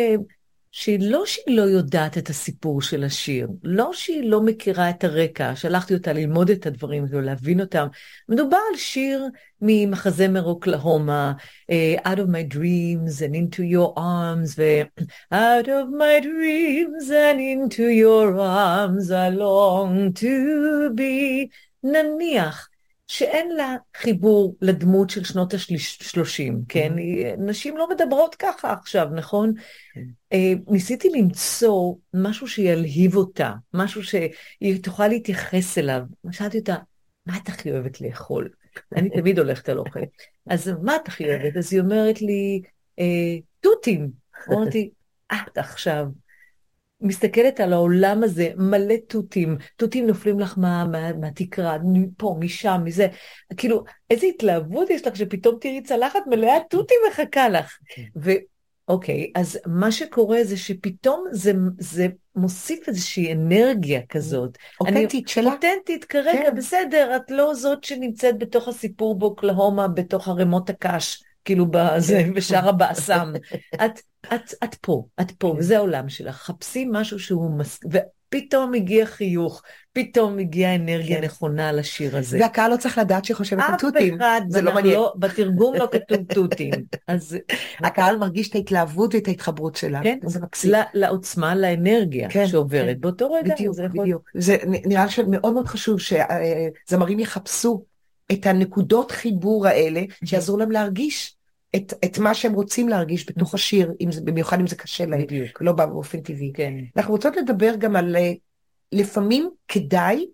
שלא 0.72 1.26
שהיא 1.26 1.58
לא 1.58 1.62
יודעת 1.62 2.18
את 2.18 2.30
הסיפור 2.30 2.82
של 2.82 3.04
השיר, 3.04 3.48
לא 3.64 3.90
שהיא 3.94 4.30
לא 4.30 4.42
מכירה 4.42 4.90
את 4.90 5.04
הרקע, 5.04 5.56
שלחתי 5.56 5.94
אותה 5.94 6.14
ללמוד 6.14 6.50
את 6.50 6.66
הדברים 6.66 7.06
ולהבין 7.10 7.62
אותם. 7.62 7.88
מדובר 8.30 8.58
על 8.72 8.78
שיר 8.78 9.28
ממחזמר 9.62 10.44
אוקלהומה, 10.44 11.34
uh, 11.72 12.08
Out 12.08 12.18
of 12.18 12.28
my 12.28 12.54
dreams 12.56 13.22
and 13.22 13.36
into 13.36 13.64
your 13.64 13.94
arms, 13.98 14.56
ו- 14.58 15.04
Out 15.34 15.68
of 15.68 15.90
my 16.00 16.24
dreams 16.24 17.10
and 17.10 17.40
into 17.40 17.84
your 18.02 18.40
arms 18.40 19.12
I 19.12 19.30
long 19.38 20.14
to 20.22 20.90
be. 20.96 21.48
נניח 21.84 22.71
שאין 23.12 23.52
לה 23.52 23.76
חיבור 23.98 24.56
לדמות 24.62 25.10
של 25.10 25.24
שנות 25.24 25.54
השלושים, 25.54 26.62
כן? 26.70 26.94
Mm-hmm. 26.96 27.42
נשים 27.42 27.78
לא 27.78 27.90
מדברות 27.90 28.36
ככה 28.36 28.74
עכשיו, 28.74 29.08
נכון? 29.16 29.54
כן. 29.94 30.02
אה, 30.34 30.54
ניסיתי 30.68 31.10
למצוא 31.10 31.94
משהו 32.14 32.48
שילהיב 32.48 33.16
אותה, 33.16 33.54
משהו 33.74 34.04
שהיא 34.04 34.84
תוכל 34.84 35.08
להתייחס 35.08 35.78
אליו. 35.78 36.02
שאלתי 36.32 36.60
אותה, 36.60 36.76
מה 37.26 37.38
את 37.38 37.50
הכי 37.50 37.72
אוהבת 37.72 38.02
לאכול? 38.02 38.50
אני 38.96 39.10
תמיד 39.10 39.40
הולכת 39.40 39.70
על 39.70 39.78
אוכל. 39.78 40.00
אז 40.50 40.72
מה 40.84 40.96
את 40.96 41.08
הכי 41.08 41.26
אוהבת? 41.26 41.58
אז 41.58 41.74
היא 41.74 41.82
אומרת 41.82 42.22
לי, 42.22 42.62
אה, 43.00 43.38
תותים. 43.60 44.12
אמרתי, 44.50 44.90
את 45.34 45.58
עכשיו 45.58 46.06
מסתכלת 47.02 47.60
על 47.60 47.74
העולם 47.74 48.24
הזה, 48.24 48.50
מלא 48.58 48.96
תותים, 49.08 49.58
תותים 49.76 50.08
נופלים 50.08 50.40
לך 50.40 50.58
מה, 50.58 50.86
מה, 50.86 51.14
מהתקרה, 51.14 51.78
מפה, 51.84 52.36
משם, 52.40 52.82
מזה. 52.86 53.08
כאילו, 53.58 53.84
איזה 54.10 54.26
התלהבות 54.26 54.90
יש 54.90 55.08
לך 55.08 55.16
שפתאום 55.16 55.58
תראי 55.62 55.82
צלחת 55.82 56.20
מלאה 56.28 56.58
תותים 56.70 56.98
מחכה 57.12 57.50
לך. 57.50 57.78
Okay. 57.84 57.96
כן. 57.96 58.32
ואוקיי, 58.88 59.32
אז 59.36 59.60
מה 59.68 59.92
שקורה 59.92 60.44
זה 60.44 60.58
שפתאום 60.58 61.26
זה, 61.32 61.54
זה 61.80 62.08
מוסיף 62.36 62.88
איזושהי 62.88 63.34
אנרגיה 63.34 64.02
כזאת. 64.10 64.58
אותנטית 64.80 65.28
שלה. 65.28 65.52
אותנטית 65.52 66.06
כרגע, 66.06 66.50
כן. 66.50 66.56
בסדר, 66.56 67.16
את 67.16 67.32
לא 67.32 67.54
זאת 67.54 67.84
שנמצאת 67.84 68.38
בתוך 68.38 68.68
הסיפור 68.68 69.20
באוקלהומה, 69.20 69.88
בתוך 69.88 70.28
ערימות 70.28 70.70
הקש. 70.70 71.24
כאילו 71.46 71.66
בזה, 71.72 72.24
בשער 72.36 72.70
הבאסם. 72.70 73.34
את, 73.74 74.00
את, 74.34 74.54
את 74.64 74.76
פה, 74.76 75.06
את 75.22 75.32
פה, 75.32 75.56
וזה 75.58 75.78
העולם 75.78 76.10
שלך. 76.10 76.36
חפשי 76.36 76.88
משהו 76.92 77.20
שהוא 77.20 77.60
מס... 77.60 77.80
ופתאום 77.86 78.74
הגיע 78.74 79.06
חיוך, 79.06 79.62
פתאום 79.94 80.40
הגיעה 80.40 80.76
אנרגיה 80.76 81.18
כן. 81.18 81.24
נכונה 81.24 81.72
לשיר 81.72 82.18
הזה. 82.18 82.40
והקהל 82.42 82.72
לא 82.72 82.78
צריך 82.78 82.98
לדעת 82.98 83.26
שהיא 83.26 83.36
חושבת 83.36 83.64
על 83.68 83.76
תותים. 83.80 84.14
אף 84.14 84.20
אחד, 84.20 84.42
זה 84.50 84.62
לא 84.62 84.74
מעניין. 84.74 84.96
לא, 84.96 85.14
בתרגום 85.20 85.76
לא 85.76 85.88
כתוב 85.92 86.18
תותים. 86.34 86.72
אז... 87.08 87.38
הקהל 87.80 88.18
מרגיש 88.18 88.50
את 88.50 88.56
ההתלהבות 88.56 89.16
ואת 89.16 89.28
ההתחברות 89.28 89.76
שלה. 89.76 90.00
כן, 90.04 90.20
זה 90.26 90.40
מקסים. 90.40 90.72
לעוצמה, 90.94 91.56
לאנרגיה 91.56 92.30
כן, 92.30 92.48
שעוברת 92.48 92.96
כן. 92.96 93.02
באותו 93.02 93.32
רגע. 93.32 93.56
בדיוק, 93.56 93.76
זה 93.76 93.88
בדיוק. 93.88 94.30
יכול... 94.30 94.42
זה 94.42 94.58
נראה 94.66 95.10
שמאוד 95.10 95.54
מאוד 95.54 95.68
חשוב 95.68 96.00
שזמרים 96.00 97.20
יחפשו 97.20 97.84
את 98.34 98.46
הנקודות 98.46 99.12
חיבור 99.12 99.68
האלה, 99.68 100.02
שיעזרו 100.26 100.58
להם 100.58 100.72
להרגיש 100.72 101.36
את, 101.76 101.94
את 102.06 102.18
מה 102.18 102.34
שהם 102.34 102.54
רוצים 102.54 102.90
להרגיש 102.90 103.30
בתוך 103.30 103.54
השיר, 103.54 103.94
אם 104.02 104.12
זה, 104.12 104.22
במיוחד 104.22 104.60
אם 104.60 104.68
זה 104.68 104.76
קשה 104.76 105.06
להם, 105.06 105.22
בדיוק. 105.22 105.62
לא 105.62 105.72
באופן 105.72 106.22
טבעי. 106.22 106.52
כן. 106.54 106.74
אנחנו 106.98 107.14
רוצות 107.14 107.36
לדבר 107.36 107.76
גם 107.78 107.96
על 107.96 108.16
אה, 108.16 108.32
לפעמים 108.92 109.50
כדאי, 109.68 110.26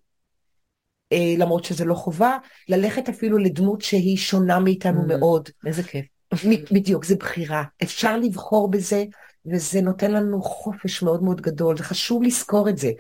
אה, 1.12 1.34
למרות 1.38 1.64
שזה 1.64 1.86
לא 1.86 1.94
חובה, 1.94 2.38
ללכת 2.70 3.10
אפילו 3.10 3.38
לדמות 3.38 3.82
שהיא 3.82 4.18
שונה 4.18 4.60
מאיתנו 4.60 5.02
mm, 5.02 5.08
מאוד. 5.08 5.50
איזה 5.66 5.84
כיף. 5.84 6.06
בדיוק, 6.72 7.06
זה 7.06 7.16
בחירה. 7.16 7.64
אפשר 7.84 8.18
לבחור 8.18 8.72
בזה, 8.72 9.04
וזה 9.46 9.82
נותן 9.82 10.12
לנו 10.12 10.42
חופש 10.42 11.04
מאוד 11.04 11.24
מאוד 11.24 11.42
גדול, 11.42 11.78
זה 11.78 11.84
חשוב 11.84 12.24
לזכור 12.24 12.70
את 12.70 12.78
זה. 12.78 12.92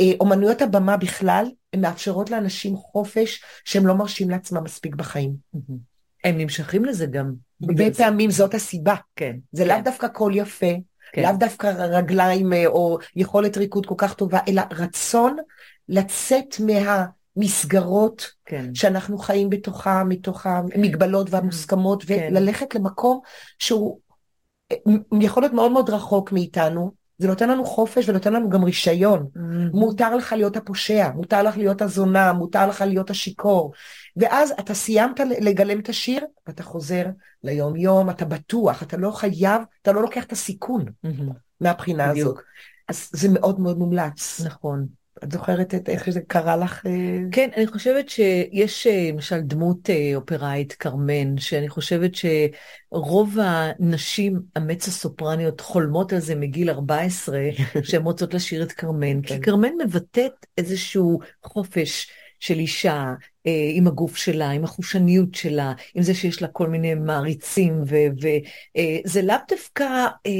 אה, 0.00 0.12
אומנויות 0.20 0.62
הבמה 0.62 0.96
בכלל, 0.96 1.46
הן 1.72 1.80
מאפשרות 1.80 2.30
לאנשים 2.30 2.76
חופש 2.76 3.42
שהם 3.64 3.86
לא 3.86 3.94
מרשים 3.94 4.30
לעצמם 4.30 4.64
מספיק 4.64 4.94
בחיים. 4.94 5.34
הם 6.24 6.38
נמשכים 6.38 6.84
לזה 6.84 7.06
גם. 7.06 7.32
הרבה 7.62 7.94
פעמים 7.96 8.30
זאת 8.30 8.54
הסיבה. 8.54 8.94
כן. 9.16 9.36
זה 9.52 9.64
כן. 9.64 9.68
לאו 9.68 9.76
דווקא 9.84 10.08
קול 10.08 10.36
יפה, 10.36 10.72
כן. 11.12 11.22
לאו 11.22 11.32
דווקא 11.38 11.66
רגליים 11.66 12.52
אה, 12.52 12.66
או 12.66 12.98
יכולת 13.16 13.56
ריקוד 13.56 13.86
כל 13.86 13.94
כך 13.98 14.14
טובה, 14.14 14.38
אלא 14.48 14.62
רצון 14.70 15.36
לצאת 15.88 16.56
מהמסגרות 16.60 18.30
כן. 18.44 18.74
שאנחנו 18.74 19.18
חיים 19.18 19.50
בתוכה, 19.50 20.04
מתוך 20.04 20.46
המגבלות 20.46 21.26
והמוסכמות, 21.30 22.04
כן. 22.04 22.28
וללכת 22.30 22.74
למקום 22.74 23.20
שהוא 23.58 23.98
אה, 24.72 24.76
יכול 25.20 25.42
להיות 25.42 25.54
מאוד 25.54 25.72
מאוד 25.72 25.90
רחוק 25.90 26.32
מאיתנו, 26.32 27.03
זה 27.18 27.28
נותן 27.28 27.48
לנו 27.48 27.64
חופש 27.64 28.08
ונותן 28.08 28.32
לנו 28.32 28.50
גם 28.50 28.64
רישיון. 28.64 29.26
Mm-hmm. 29.36 29.40
מותר 29.72 30.16
לך 30.16 30.32
להיות 30.32 30.56
הפושע, 30.56 31.10
מותר 31.14 31.42
לך 31.42 31.56
להיות 31.56 31.82
הזונה, 31.82 32.32
מותר 32.32 32.66
לך 32.66 32.80
להיות 32.80 33.10
השיכור. 33.10 33.72
ואז 34.16 34.52
אתה 34.60 34.74
סיימת 34.74 35.20
לגלם 35.40 35.80
את 35.80 35.88
השיר, 35.88 36.24
ואתה 36.46 36.62
חוזר 36.62 37.04
ליום 37.42 37.76
יום, 37.76 38.10
אתה 38.10 38.24
בטוח, 38.24 38.82
אתה 38.82 38.96
לא 38.96 39.10
חייב, 39.10 39.62
אתה 39.82 39.92
לא 39.92 40.02
לוקח 40.02 40.24
את 40.24 40.32
הסיכון 40.32 40.84
mm-hmm. 40.84 41.32
מהבחינה 41.60 42.10
בדיוק. 42.10 42.28
הזאת. 42.28 42.44
אז 42.88 43.10
זה 43.12 43.28
מאוד 43.32 43.60
מאוד 43.60 43.78
מומלץ. 43.78 44.40
נכון. 44.44 44.86
את 45.24 45.32
זוכרת 45.32 45.74
את 45.74 45.88
איך 45.88 46.10
זה 46.10 46.20
קרה 46.20 46.56
לך? 46.56 46.86
אה? 46.86 46.90
כן, 47.32 47.48
אני 47.56 47.66
חושבת 47.66 48.08
שיש 48.08 48.86
אה, 48.86 49.08
למשל 49.12 49.40
דמות 49.40 49.90
אה, 49.90 50.12
אופראית, 50.14 50.72
קרמן, 50.72 51.38
שאני 51.38 51.68
חושבת 51.68 52.10
שרוב 52.14 53.38
הנשים 53.40 54.40
המצו 54.56 54.90
סופרניות 54.90 55.60
חולמות 55.60 56.12
על 56.12 56.18
זה 56.18 56.34
מגיל 56.34 56.70
14, 56.70 57.38
שהן 57.82 58.02
רוצות 58.02 58.34
לשיר 58.34 58.62
את 58.62 58.72
קרמן, 58.72 59.22
כי 59.22 59.34
כן. 59.34 59.40
קרמן 59.40 59.72
מבטאת 59.84 60.46
איזשהו 60.58 61.20
חופש. 61.44 62.10
של 62.40 62.58
אישה, 62.58 63.14
עם 63.74 63.86
הגוף 63.86 64.16
שלה, 64.16 64.50
עם 64.50 64.64
החושניות 64.64 65.34
שלה, 65.34 65.72
עם 65.94 66.02
זה 66.02 66.14
שיש 66.14 66.42
לה 66.42 66.48
כל 66.48 66.68
מיני 66.68 66.94
מעריצים, 66.94 67.82
וזה 67.82 69.22
לאו 69.22 69.36
דווקא... 69.48 69.84
אה, 70.26 70.32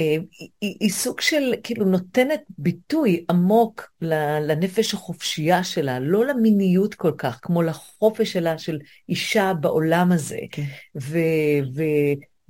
היא, 0.00 0.76
היא 0.80 0.90
סוג 0.90 1.20
של, 1.20 1.54
כאילו, 1.62 1.84
נותנת 1.84 2.40
ביטוי 2.58 3.24
עמוק 3.30 3.90
לנפש 4.00 4.94
החופשייה 4.94 5.64
שלה, 5.64 5.98
לא 5.98 6.26
למיניות 6.26 6.94
כל 6.94 7.12
כך, 7.18 7.38
כמו 7.42 7.62
לחופש 7.62 8.32
שלה 8.32 8.58
של 8.58 8.78
אישה 9.08 9.52
בעולם 9.60 10.12
הזה. 10.12 10.38
כן. 10.50 10.64
ו, 11.00 11.18
ו, 11.74 11.82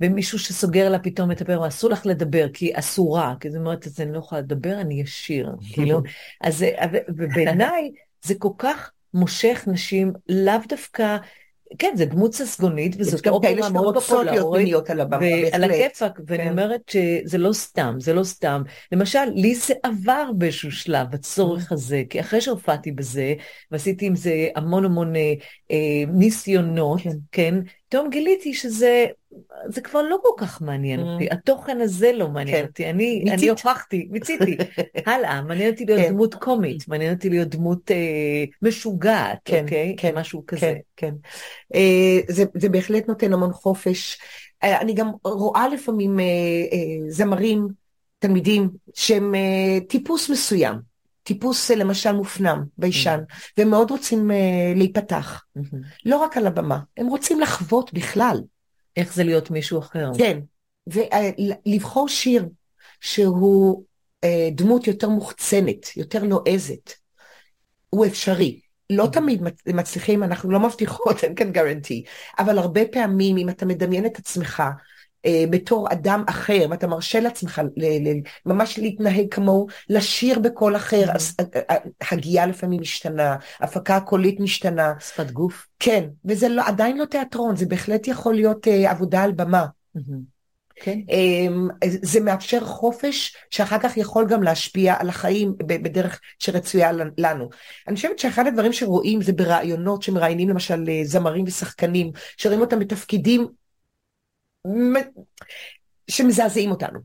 ומישהו 0.01 0.39
שסוגר 0.39 0.89
לה 0.89 0.99
פתאום 0.99 1.31
את 1.31 1.41
הפה, 1.41 1.67
אסור 1.67 1.89
לך 1.89 2.05
לדבר, 2.05 2.47
כי 2.53 2.65
היא 2.65 2.73
אסורה, 2.75 3.33
כי 3.39 3.49
זאת 3.49 3.59
אומרת, 3.59 3.87
אז 3.87 4.01
אני 4.01 4.13
לא 4.13 4.19
יכולה 4.19 4.41
לדבר, 4.41 4.81
אני 4.81 5.03
אשיר, 5.03 5.49
כאילו. 5.73 6.01
אז 6.41 6.65
ובעיניי 7.17 7.91
זה 8.21 8.35
כל 8.37 8.51
כך 8.57 8.91
מושך 9.13 9.63
נשים, 9.67 10.13
לאו 10.29 10.59
דווקא 10.69 11.17
כן, 11.77 11.93
זה 11.95 12.05
דמות 12.05 12.33
ססגונית, 12.33 12.95
וזאת 12.99 13.27
אופרה 13.27 13.69
מאוד 13.69 13.93
פופולרית, 13.93 14.73
ועל 15.53 15.63
הכיפאק, 15.63 16.19
ואני 16.27 16.43
כן. 16.43 16.49
אומרת 16.49 16.81
שזה 16.89 17.37
לא 17.37 17.53
סתם, 17.53 17.95
זה 17.99 18.13
לא 18.13 18.23
סתם. 18.23 18.61
למשל, 18.91 19.23
לי 19.35 19.55
זה 19.55 19.73
עבר 19.83 20.31
באיזשהו 20.37 20.71
שלב, 20.71 21.07
הצורך 21.13 21.71
mm. 21.71 21.73
הזה, 21.73 22.03
כי 22.09 22.19
אחרי 22.19 22.41
שהופעתי 22.41 22.91
בזה, 22.91 23.33
ועשיתי 23.71 24.05
עם 24.05 24.15
זה 24.15 24.47
המון 24.55 24.85
המון 24.85 25.15
אה, 25.15 25.33
אה 25.71 26.03
ניסיונות, 26.13 27.01
כן, 27.01 27.17
כן 27.31 27.55
פתאום 27.89 28.09
גיליתי 28.09 28.53
שזה 28.53 29.05
זה 29.65 29.81
כבר 29.81 30.01
לא 30.01 30.17
כל 30.23 30.33
כך 30.37 30.61
מעניין 30.61 30.99
mm. 30.99 31.03
אותי, 31.03 31.27
התוכן 31.31 31.81
הזה 31.81 32.11
לא 32.13 32.29
מעניין 32.29 32.57
כן. 32.57 32.67
אותי, 32.67 32.89
אני, 32.89 33.23
אני 33.31 33.49
הוכחתי, 33.49 34.07
מיציתי, 34.11 34.57
הלאה, 35.07 35.41
מעניין 35.41 35.71
אותי 35.71 35.85
להיות 35.85 36.01
כן. 36.01 36.09
דמות 36.09 36.35
קומית, 36.35 36.87
מעניין 36.87 37.13
אותי 37.13 37.29
להיות 37.29 37.47
דמות 37.47 37.91
אה, 37.91 38.43
משוגעת, 38.61 39.37
כן, 39.45 39.63
אוקיי? 39.63 39.95
כן, 39.97 40.17
משהו 40.17 40.43
כזה. 40.47 40.59
כן, 40.97 41.07
כן. 41.07 41.13
אה, 41.75 42.19
זה, 42.27 42.43
זה 42.57 42.69
בהחלט 42.69 43.07
נותן 43.07 43.33
המון 43.33 43.53
חופש. 43.53 44.17
אה, 44.63 44.81
אני 44.81 44.93
גם 44.93 45.11
רואה 45.23 45.67
לפעמים 45.67 46.19
אה, 46.19 46.25
אה, 46.71 47.09
זמרים, 47.09 47.67
תלמידים, 48.19 48.69
שהם 48.93 49.35
אה, 49.35 49.79
טיפוס 49.87 50.29
מסוים. 50.29 50.91
טיפוס 51.23 51.71
למשל 51.71 52.11
מופנם, 52.11 52.63
ביישן, 52.77 53.19
mm-hmm. 53.19 53.51
והם 53.57 53.69
מאוד 53.69 53.91
רוצים 53.91 54.31
uh, 54.31 54.77
להיפתח. 54.77 55.43
Mm-hmm. 55.57 55.75
לא 56.05 56.17
רק 56.17 56.37
על 56.37 56.47
הבמה, 56.47 56.79
הם 56.97 57.07
רוצים 57.07 57.39
לחוות 57.39 57.93
בכלל. 57.93 58.41
איך 58.97 59.13
זה 59.13 59.23
להיות 59.23 59.51
מישהו 59.51 59.79
אחר. 59.79 60.11
כן, 60.17 60.39
ולבחור 60.87 62.07
שיר 62.07 62.45
שהוא 63.01 63.83
uh, 64.25 64.27
דמות 64.51 64.87
יותר 64.87 65.09
מוחצנת, 65.09 65.97
יותר 65.97 66.23
נועזת, 66.23 66.93
הוא 67.89 68.05
אפשרי. 68.05 68.61
לא 68.89 69.03
mm-hmm. 69.03 69.09
תמיד 69.09 69.41
מצליחים, 69.67 70.23
אנחנו 70.23 70.51
לא 70.51 70.59
מבטיחות, 70.59 71.23
אין 71.23 71.35
כאן 71.35 71.51
גרנטי, 71.51 72.03
אבל 72.39 72.57
הרבה 72.57 72.81
פעמים 72.91 73.37
אם 73.37 73.49
אתה 73.49 73.65
מדמיין 73.65 74.05
את 74.05 74.19
עצמך 74.19 74.59
אה, 74.59 74.71
בתור 75.49 75.87
אדם 75.91 76.23
אחר, 76.27 76.65
ואתה 76.69 76.87
מרשה 76.87 77.19
לעצמך 77.19 77.61
ממש 78.45 78.79
להתנהג 78.79 79.25
כמוהו, 79.31 79.67
לשיר 79.89 80.39
בקול 80.39 80.75
אחר, 80.75 81.05
mm-hmm. 81.05 81.15
אז 81.15 81.35
אה, 81.39 81.61
אה, 81.69 81.75
הגייה 82.11 82.45
לפעמים 82.45 82.81
משתנה, 82.81 83.35
הפקה 83.59 83.95
הקולית 83.95 84.39
משתנה. 84.39 84.93
שפת 84.99 85.31
גוף. 85.31 85.67
כן, 85.79 86.03
וזה 86.25 86.49
לא, 86.49 86.67
עדיין 86.67 86.97
לא 86.97 87.05
תיאטרון, 87.05 87.55
זה 87.55 87.65
בהחלט 87.65 88.07
יכול 88.07 88.33
להיות 88.35 88.67
אה, 88.67 88.91
עבודה 88.91 89.23
על 89.23 89.31
במה. 89.31 89.65
Mm-hmm. 89.97 90.41
כן. 90.83 90.99
אמ, 91.09 91.67
זה 91.83 92.19
מאפשר 92.19 92.65
חופש 92.65 93.35
שאחר 93.49 93.79
כך 93.79 93.97
יכול 93.97 94.27
גם 94.27 94.43
להשפיע 94.43 94.95
על 94.99 95.09
החיים 95.09 95.53
בדרך 95.57 96.19
שרצויה 96.39 96.91
לנו. 97.17 97.49
אני 97.87 97.95
חושבת 97.95 98.19
שאחד 98.19 98.47
הדברים 98.47 98.73
שרואים 98.73 99.21
זה 99.21 99.33
ברעיונות 99.33 100.01
שמראיינים 100.01 100.49
למשל 100.49 100.83
אה, 100.89 101.01
זמרים 101.03 101.45
ושחקנים, 101.47 102.11
שרואים 102.37 102.61
אותם 102.61 102.79
בתפקידים 102.79 103.47
שמזעזעים 106.07 106.71
אותנו. 106.71 106.99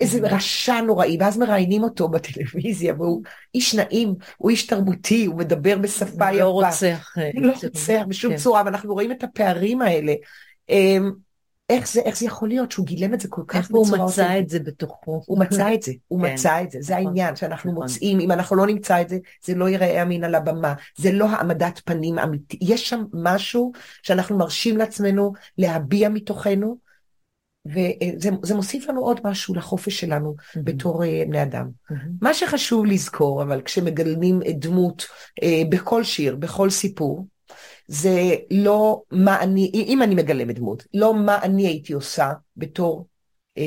איזה. 0.00 0.20
רשע 0.22 0.80
נוראי, 0.80 1.16
ואז 1.20 1.38
מראיינים 1.38 1.82
אותו 1.82 2.08
בטלוויזיה, 2.08 2.94
והוא 2.94 3.22
איש 3.54 3.74
נעים, 3.74 4.14
הוא 4.36 4.50
איש 4.50 4.66
תרבותי, 4.66 5.26
הוא 5.26 5.38
מדבר 5.38 5.78
בשפה 5.78 6.04
יפה. 6.14 6.32
לא 6.32 6.48
רוצח. 6.48 7.14
אה, 7.18 7.30
לא 7.34 7.52
רוצח 7.62 8.02
בשום 8.08 8.32
כן. 8.32 8.38
צורה, 8.38 8.62
ואנחנו 8.66 8.92
רואים 8.92 9.12
את 9.12 9.24
הפערים 9.24 9.82
האלה. 9.82 10.14
איך 11.70 11.88
זה, 11.88 12.00
איך 12.00 12.18
זה 12.18 12.26
יכול 12.26 12.48
להיות 12.48 12.72
שהוא 12.72 12.86
גילם 12.86 13.14
את 13.14 13.20
זה 13.20 13.28
כל 13.28 13.42
כך 13.48 13.70
בצורה... 13.70 13.82
איך 13.82 13.92
הוא 13.92 14.06
מצא 14.06 14.38
את 14.38 14.48
זה 14.48 14.58
בתוכו. 14.58 15.22
הוא 15.26 15.38
מצא 15.38 15.74
את 15.74 15.82
זה, 15.82 15.92
הוא 16.08 16.22
כן. 16.22 16.32
מצא 16.32 16.62
את 16.62 16.70
זה, 16.70 16.78
זה 16.80 16.94
נכון, 16.94 17.06
העניין 17.06 17.36
שאנחנו 17.36 17.72
נכון. 17.72 17.82
מוצאים, 17.82 18.20
אם 18.20 18.32
אנחנו 18.32 18.56
לא 18.56 18.66
נמצא 18.66 19.00
את 19.00 19.08
זה, 19.08 19.18
זה 19.44 19.54
לא 19.54 19.68
ייראה 19.68 20.02
אמין 20.02 20.24
על 20.24 20.34
הבמה, 20.34 20.74
זה 20.96 21.12
לא 21.12 21.28
העמדת 21.28 21.80
פנים 21.84 22.18
אמיתי, 22.18 22.58
יש 22.60 22.88
שם 22.88 23.04
משהו 23.12 23.72
שאנחנו 24.02 24.38
מרשים 24.38 24.76
לעצמנו 24.76 25.32
להביע 25.58 26.08
מתוכנו, 26.08 26.86
וזה 27.66 28.54
מוסיף 28.54 28.88
לנו 28.88 29.00
עוד 29.00 29.20
משהו 29.24 29.54
לחופש 29.54 30.00
שלנו 30.00 30.34
mm-hmm. 30.38 30.60
בתור 30.64 31.02
uh, 31.02 31.06
בני 31.28 31.42
אדם. 31.42 31.68
Mm-hmm. 31.68 31.94
מה 32.22 32.34
שחשוב 32.34 32.86
לזכור, 32.86 33.42
אבל 33.42 33.62
כשמגלמים 33.62 34.40
דמות 34.58 35.06
uh, 35.40 35.44
בכל 35.70 36.04
שיר, 36.04 36.36
בכל 36.36 36.70
סיפור, 36.70 37.26
זה 37.88 38.34
לא 38.50 39.02
מה 39.10 39.40
אני, 39.40 39.70
אם 39.74 40.02
אני 40.02 40.14
מגלמת 40.14 40.54
דמות, 40.54 40.86
לא 40.94 41.14
מה 41.14 41.42
אני 41.42 41.66
הייתי 41.66 41.92
עושה 41.92 42.32
בתור 42.56 43.06
uh, 43.58 43.62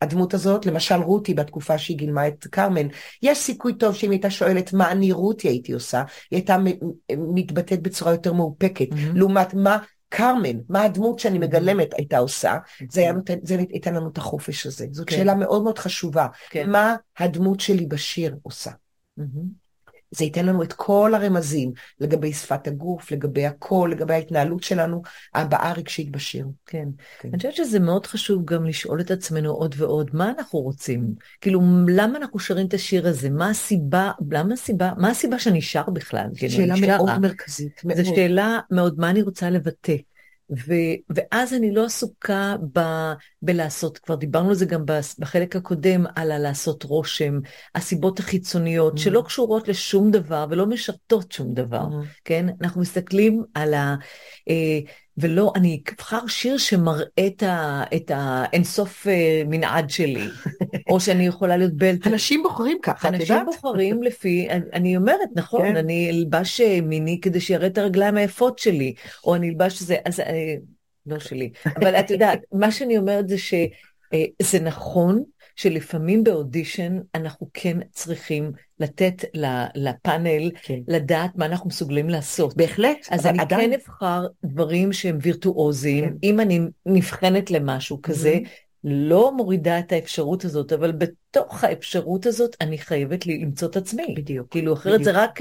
הדמות 0.00 0.34
הזאת, 0.34 0.66
למשל 0.66 0.94
רותי 0.94 1.34
בתקופה 1.34 1.78
שהיא 1.78 1.96
גילמה 1.96 2.28
את 2.28 2.46
קרמן, 2.46 2.86
יש 3.22 3.38
סיכוי 3.38 3.74
טוב 3.74 3.94
שאם 3.94 4.10
הייתה 4.10 4.30
שואלת 4.30 4.72
מה 4.72 4.90
אני 4.92 5.12
רותי 5.12 5.48
הייתי 5.48 5.72
עושה, 5.72 5.98
היא 6.30 6.36
הייתה 6.36 6.56
מתבטאת 7.34 7.82
בצורה 7.82 8.12
יותר 8.12 8.32
מאופקת, 8.32 8.92
mm-hmm. 8.92 9.14
לעומת 9.14 9.54
מה 9.54 9.78
קרמן, 10.08 10.58
מה 10.68 10.82
הדמות 10.82 11.18
שאני 11.18 11.38
מגלמת 11.38 11.94
הייתה 11.94 12.18
עושה, 12.18 12.58
זה, 12.90 13.00
היה 13.00 13.12
נותן, 13.12 13.34
זה 13.42 13.56
ייתן 13.70 13.94
לנו 13.94 14.08
את 14.08 14.18
החופש 14.18 14.66
הזה. 14.66 14.86
זאת 14.90 15.08
כן. 15.08 15.16
שאלה 15.16 15.34
מאוד 15.34 15.62
מאוד 15.62 15.78
חשובה. 15.78 16.26
כן. 16.50 16.70
מה 16.70 16.96
הדמות 17.18 17.60
שלי 17.60 17.86
בשיר 17.86 18.36
עושה? 18.42 18.70
זה 20.16 20.24
ייתן 20.24 20.46
לנו 20.46 20.62
את 20.62 20.72
כל 20.72 21.12
הרמזים 21.14 21.72
לגבי 22.00 22.32
שפת 22.32 22.66
הגוף, 22.66 23.12
לגבי 23.12 23.46
הקול, 23.46 23.92
לגבי 23.92 24.14
ההתנהלות 24.14 24.62
שלנו, 24.62 25.02
הבעה 25.34 25.72
רגשית 25.72 26.10
בשיר. 26.10 26.46
כן. 26.66 26.88
כן. 27.20 27.28
אני 27.28 27.36
חושבת 27.36 27.54
שזה 27.54 27.80
מאוד 27.80 28.06
חשוב 28.06 28.44
גם 28.44 28.66
לשאול 28.66 29.00
את 29.00 29.10
עצמנו 29.10 29.50
עוד 29.50 29.74
ועוד, 29.78 30.10
מה 30.12 30.32
אנחנו 30.38 30.58
רוצים? 30.58 31.14
כאילו, 31.40 31.60
למה 31.88 32.18
אנחנו 32.18 32.38
שרים 32.38 32.66
את 32.66 32.74
השיר 32.74 33.08
הזה? 33.08 33.30
מה 33.30 33.50
הסיבה, 33.50 34.10
למה 34.30 34.54
הסיבה, 34.54 34.92
מה 34.98 35.10
הסיבה 35.10 35.38
שאני 35.38 35.62
שר 35.62 35.90
בכלל? 35.90 36.26
שאלה 36.48 36.74
מאוד 36.80 37.18
מרכזית. 37.18 37.80
זו 37.96 38.04
שאלה 38.04 38.58
מאוד, 38.70 38.94
מה 38.98 39.10
אני 39.10 39.22
רוצה 39.22 39.50
לבטא? 39.50 39.96
ו, 40.50 40.72
ואז 41.10 41.54
אני 41.54 41.74
לא 41.74 41.84
עסוקה 41.84 42.56
ב, 42.72 42.80
בלעשות, 43.42 43.98
כבר 43.98 44.14
דיברנו 44.14 44.48
על 44.48 44.54
זה 44.54 44.66
גם 44.66 44.84
בחלק 45.18 45.56
הקודם, 45.56 46.04
על 46.16 46.32
הלעשות 46.32 46.82
רושם, 46.82 47.38
הסיבות 47.74 48.18
החיצוניות, 48.18 48.94
mm-hmm. 48.94 49.00
שלא 49.00 49.22
קשורות 49.26 49.68
לשום 49.68 50.10
דבר 50.10 50.46
ולא 50.50 50.66
משרתות 50.66 51.32
שום 51.32 51.54
דבר, 51.54 51.86
mm-hmm. 51.86 52.20
כן? 52.24 52.46
אנחנו 52.60 52.80
מסתכלים 52.80 53.42
על 53.54 53.74
ה... 53.74 53.94
אה, 54.48 54.78
ולא, 55.16 55.52
אני 55.56 55.82
אבחר 55.94 56.26
שיר 56.26 56.58
שמראה 56.58 57.26
את 57.96 58.10
האינסוף 58.14 59.06
אה, 59.06 59.42
מנעד 59.46 59.90
שלי, 59.90 60.26
או 60.90 61.00
שאני 61.00 61.26
יכולה 61.26 61.56
להיות 61.56 61.72
בלט. 61.72 62.06
אנשים 62.06 62.42
בוחרים 62.42 62.78
ככה, 62.82 63.08
את 63.08 63.12
יודעת? 63.12 63.30
אנשים 63.30 63.46
בוחרים 63.46 64.02
לפי, 64.02 64.48
אני, 64.72 64.96
אומרת, 64.96 65.28
נכון, 65.34 65.62
כן. 65.62 65.76
אני 65.76 66.10
אלבש 66.10 66.60
אה, 66.60 66.80
מיני 66.80 67.20
כדי 67.22 67.40
שיראה 67.40 67.66
את 67.66 67.78
הרגליים 67.78 68.16
היפות 68.16 68.58
שלי, 68.58 68.94
או 69.24 69.34
אני 69.34 69.48
אלבש 69.48 69.82
זה, 69.82 69.96
אז 70.04 70.20
אה, 70.20 70.54
לא 71.06 71.18
שלי. 71.18 71.50
אבל 71.76 71.94
את 71.94 72.10
יודעת, 72.10 72.40
מה 72.52 72.70
שאני 72.70 72.98
אומרת 72.98 73.28
זה 73.28 73.36
שזה 73.38 74.60
נכון 74.60 75.24
שלפעמים 75.56 76.24
באודישן 76.24 76.98
אנחנו 77.14 77.46
כן 77.54 77.78
צריכים 77.92 78.52
לתת 78.80 79.24
לפאנל 79.74 80.50
כן. 80.62 80.78
לדעת 80.88 81.30
מה 81.36 81.46
אנחנו 81.46 81.68
מסוגלים 81.68 82.08
לעשות. 82.08 82.56
בהחלט. 82.56 82.96
אז 83.10 83.26
אני 83.26 83.38
עדיין... 83.38 83.70
כן 83.70 83.78
אבחר 83.80 84.26
דברים 84.44 84.92
שהם 84.92 85.18
וירטואוזיים, 85.22 86.04
כן. 86.04 86.14
אם 86.22 86.40
אני 86.40 86.60
נבחנת 86.86 87.50
למשהו 87.50 88.02
כזה, 88.02 88.38
mm-hmm. 88.42 88.63
לא 88.84 89.32
מורידה 89.36 89.78
את 89.78 89.92
האפשרות 89.92 90.44
הזאת, 90.44 90.72
אבל 90.72 90.92
בתוך 90.92 91.64
האפשרות 91.64 92.26
הזאת 92.26 92.56
אני 92.60 92.78
חייבת 92.78 93.26
למצוא 93.26 93.68
את 93.68 93.76
עצמי. 93.76 94.14
בדיוק. 94.16 94.50
כאילו, 94.50 94.72
אחרת 94.72 95.00
בדיוק. 95.00 95.04
זה 95.04 95.22
רק... 95.22 95.40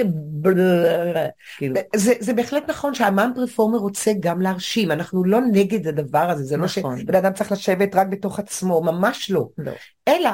כאילו. 1.58 1.76
זה, 1.96 2.14
זה 2.20 2.34
בהחלט 2.34 2.70
נכון 2.70 2.94
שהאמן 2.94 3.32
performer 3.36 3.78
רוצה 3.78 4.12
גם 4.20 4.42
להרשים, 4.42 4.92
אנחנו 4.92 5.24
לא 5.24 5.40
נגד 5.52 5.88
הדבר 5.88 6.30
הזה, 6.30 6.44
זה 6.44 6.58
נכון. 6.58 6.96
לא 6.96 7.02
שבן 7.02 7.16
אדם 7.16 7.34
צריך 7.34 7.52
לשבת 7.52 7.96
רק 7.96 8.08
בתוך 8.08 8.40
עצמו, 8.40 8.82
ממש 8.82 9.32
לא. 9.32 9.50
לא. 9.58 9.72
אלא 10.08 10.30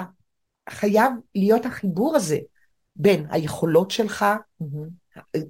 חייב 0.70 1.12
להיות 1.36 1.66
החיבור 1.66 2.16
הזה 2.16 2.38
בין 2.96 3.26
היכולות 3.30 3.92
שלך, 3.92 4.26
מהמ. 4.62 4.66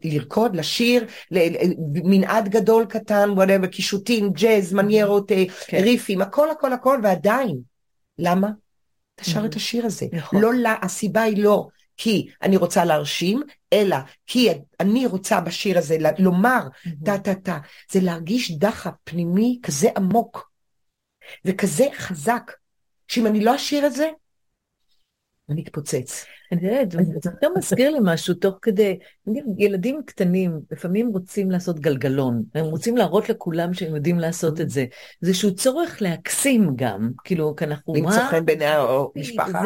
לרקוד, 0.03 0.55
לשיר, 0.55 1.05
מנעד 1.93 2.49
גדול 2.49 2.85
קטן, 2.85 3.29
whatever, 3.29 3.67
קישוטים, 3.67 4.29
ג'אז, 4.29 4.73
מניירות, 4.73 5.31
אה, 5.31 5.43
כן. 5.67 5.77
ריפים, 5.83 6.21
הכל 6.21 6.49
הכל 6.49 6.73
הכל, 6.73 6.99
ועדיין, 7.03 7.57
למה? 8.19 8.49
אתה 9.15 9.23
שר 9.23 9.45
את 9.45 9.55
השיר 9.55 9.85
הזה. 9.85 10.05
נכון. 10.11 10.41
לא, 10.41 10.53
לא, 10.53 10.69
הסיבה 10.81 11.21
היא 11.21 11.43
לא 11.43 11.67
כי 11.97 12.29
אני 12.41 12.57
רוצה 12.57 12.85
להרשים, 12.85 13.43
אלא 13.73 13.97
כי 14.27 14.49
אני 14.79 15.05
רוצה 15.05 15.41
בשיר 15.41 15.77
הזה 15.77 15.97
לומר 16.19 16.61
טה-טה-טה. 17.05 17.57
זה 17.91 17.99
להרגיש 18.01 18.51
דחף 18.51 18.91
פנימי 19.03 19.59
כזה 19.63 19.89
עמוק 19.97 20.51
וכזה 21.45 21.85
חזק, 21.97 22.51
שאם 23.07 23.27
אני 23.27 23.43
לא 23.43 23.55
אשיר 23.55 23.87
את 23.87 23.93
זה, 23.93 24.09
אני 25.49 25.63
אתפוצץ. 25.63 26.25
אני 26.51 26.67
יודעת, 26.67 26.91
זה 26.91 27.29
יותר 27.29 27.47
מזכיר 27.57 27.91
לי 27.91 27.99
משהו 28.01 28.33
תוך 28.33 28.55
כדי, 28.61 28.97
ילדים 29.57 30.01
קטנים 30.05 30.59
לפעמים 30.71 31.07
רוצים 31.07 31.51
לעשות 31.51 31.79
גלגלון, 31.79 32.43
הם 32.55 32.65
רוצים 32.65 32.97
להראות 32.97 33.29
לכולם 33.29 33.73
שהם 33.73 33.95
יודעים 33.95 34.19
לעשות 34.19 34.61
את 34.61 34.69
זה. 34.69 34.85
זה 35.21 35.29
איזשהו 35.29 35.55
צורך 35.55 36.01
להקסים 36.01 36.71
גם, 36.75 37.11
כאילו, 37.23 37.55
כי 37.55 37.65
אנחנו... 37.65 37.93
למצוא 37.95 38.21
חן 38.29 38.45
בעיני 38.45 38.65
המשפחה. 38.65 39.63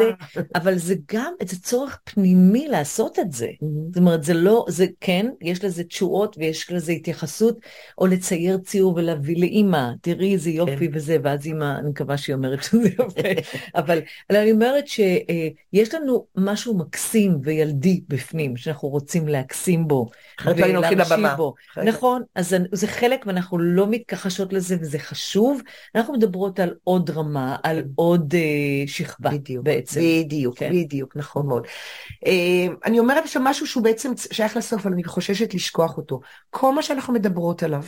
אבל 0.54 0.78
זה 0.78 0.94
גם 1.12 1.32
איזה 1.40 1.60
צורך 1.62 1.98
פנימי 2.04 2.68
לעשות 2.68 3.18
את 3.18 3.32
זה. 3.32 3.48
זאת 3.88 3.96
אומרת, 3.96 4.24
זה 4.24 4.34
לא, 4.34 4.64
זה 4.68 4.86
כן, 5.00 5.26
יש 5.42 5.64
לזה 5.64 5.84
תשואות 5.84 6.36
ויש 6.38 6.72
לזה 6.72 6.92
התייחסות, 6.92 7.58
או 7.98 8.06
לצייר 8.06 8.58
ציור 8.58 8.94
ולהביא 8.96 9.40
לאימא, 9.40 9.90
תראי 10.00 10.32
איזה 10.32 10.50
יופי 10.50 10.88
כן. 10.88 10.96
וזה, 10.96 11.16
ואז 11.22 11.46
אימא, 11.46 11.78
אני 11.78 11.90
מקווה 11.90 12.16
שהיא 12.16 12.34
אומרת 12.34 12.62
שזה 12.62 12.88
יפה. 12.88 13.28
אבל 13.74 13.98
אני 14.30 14.52
אומרת 14.52 14.88
שיש 14.88 15.94
לנו 15.94 16.26
משהו 16.36 16.73
מקסים 16.74 17.38
וילדי 17.42 18.00
בפנים, 18.08 18.56
שאנחנו 18.56 18.88
רוצים 18.88 19.28
להקסים 19.28 19.88
בו 19.88 20.10
ולהרשים 20.44 21.26
בו. 21.36 21.54
נכון, 21.84 22.22
אז 22.34 22.56
זה 22.72 22.86
חלק 22.86 23.24
ואנחנו 23.26 23.58
לא 23.58 23.86
מתכחשות 23.90 24.52
לזה 24.52 24.76
וזה 24.80 24.98
חשוב. 24.98 25.60
אנחנו 25.94 26.14
מדברות 26.14 26.60
על 26.60 26.74
עוד 26.84 27.10
רמה, 27.10 27.56
על 27.62 27.80
כן. 27.80 27.88
עוד 27.94 28.34
uh, 28.34 28.90
שכבה 28.90 29.30
בדיוק, 29.30 29.64
בעצם. 29.64 30.00
בדיוק, 30.00 30.58
כן. 30.58 30.70
בדיוק, 30.72 31.16
נכון 31.16 31.46
מאוד. 31.46 31.66
Uh, 32.24 32.28
אני 32.84 32.98
אומרת 32.98 33.28
שם 33.28 33.42
משהו 33.42 33.66
שהוא 33.66 33.84
בעצם 33.84 34.12
שייך 34.32 34.56
לסוף, 34.56 34.82
אבל 34.82 34.92
אני 34.92 35.04
חוששת 35.04 35.54
לשכוח 35.54 35.96
אותו. 35.96 36.20
כל 36.50 36.74
מה 36.74 36.82
שאנחנו 36.82 37.12
מדברות 37.12 37.62
עליו, 37.62 37.84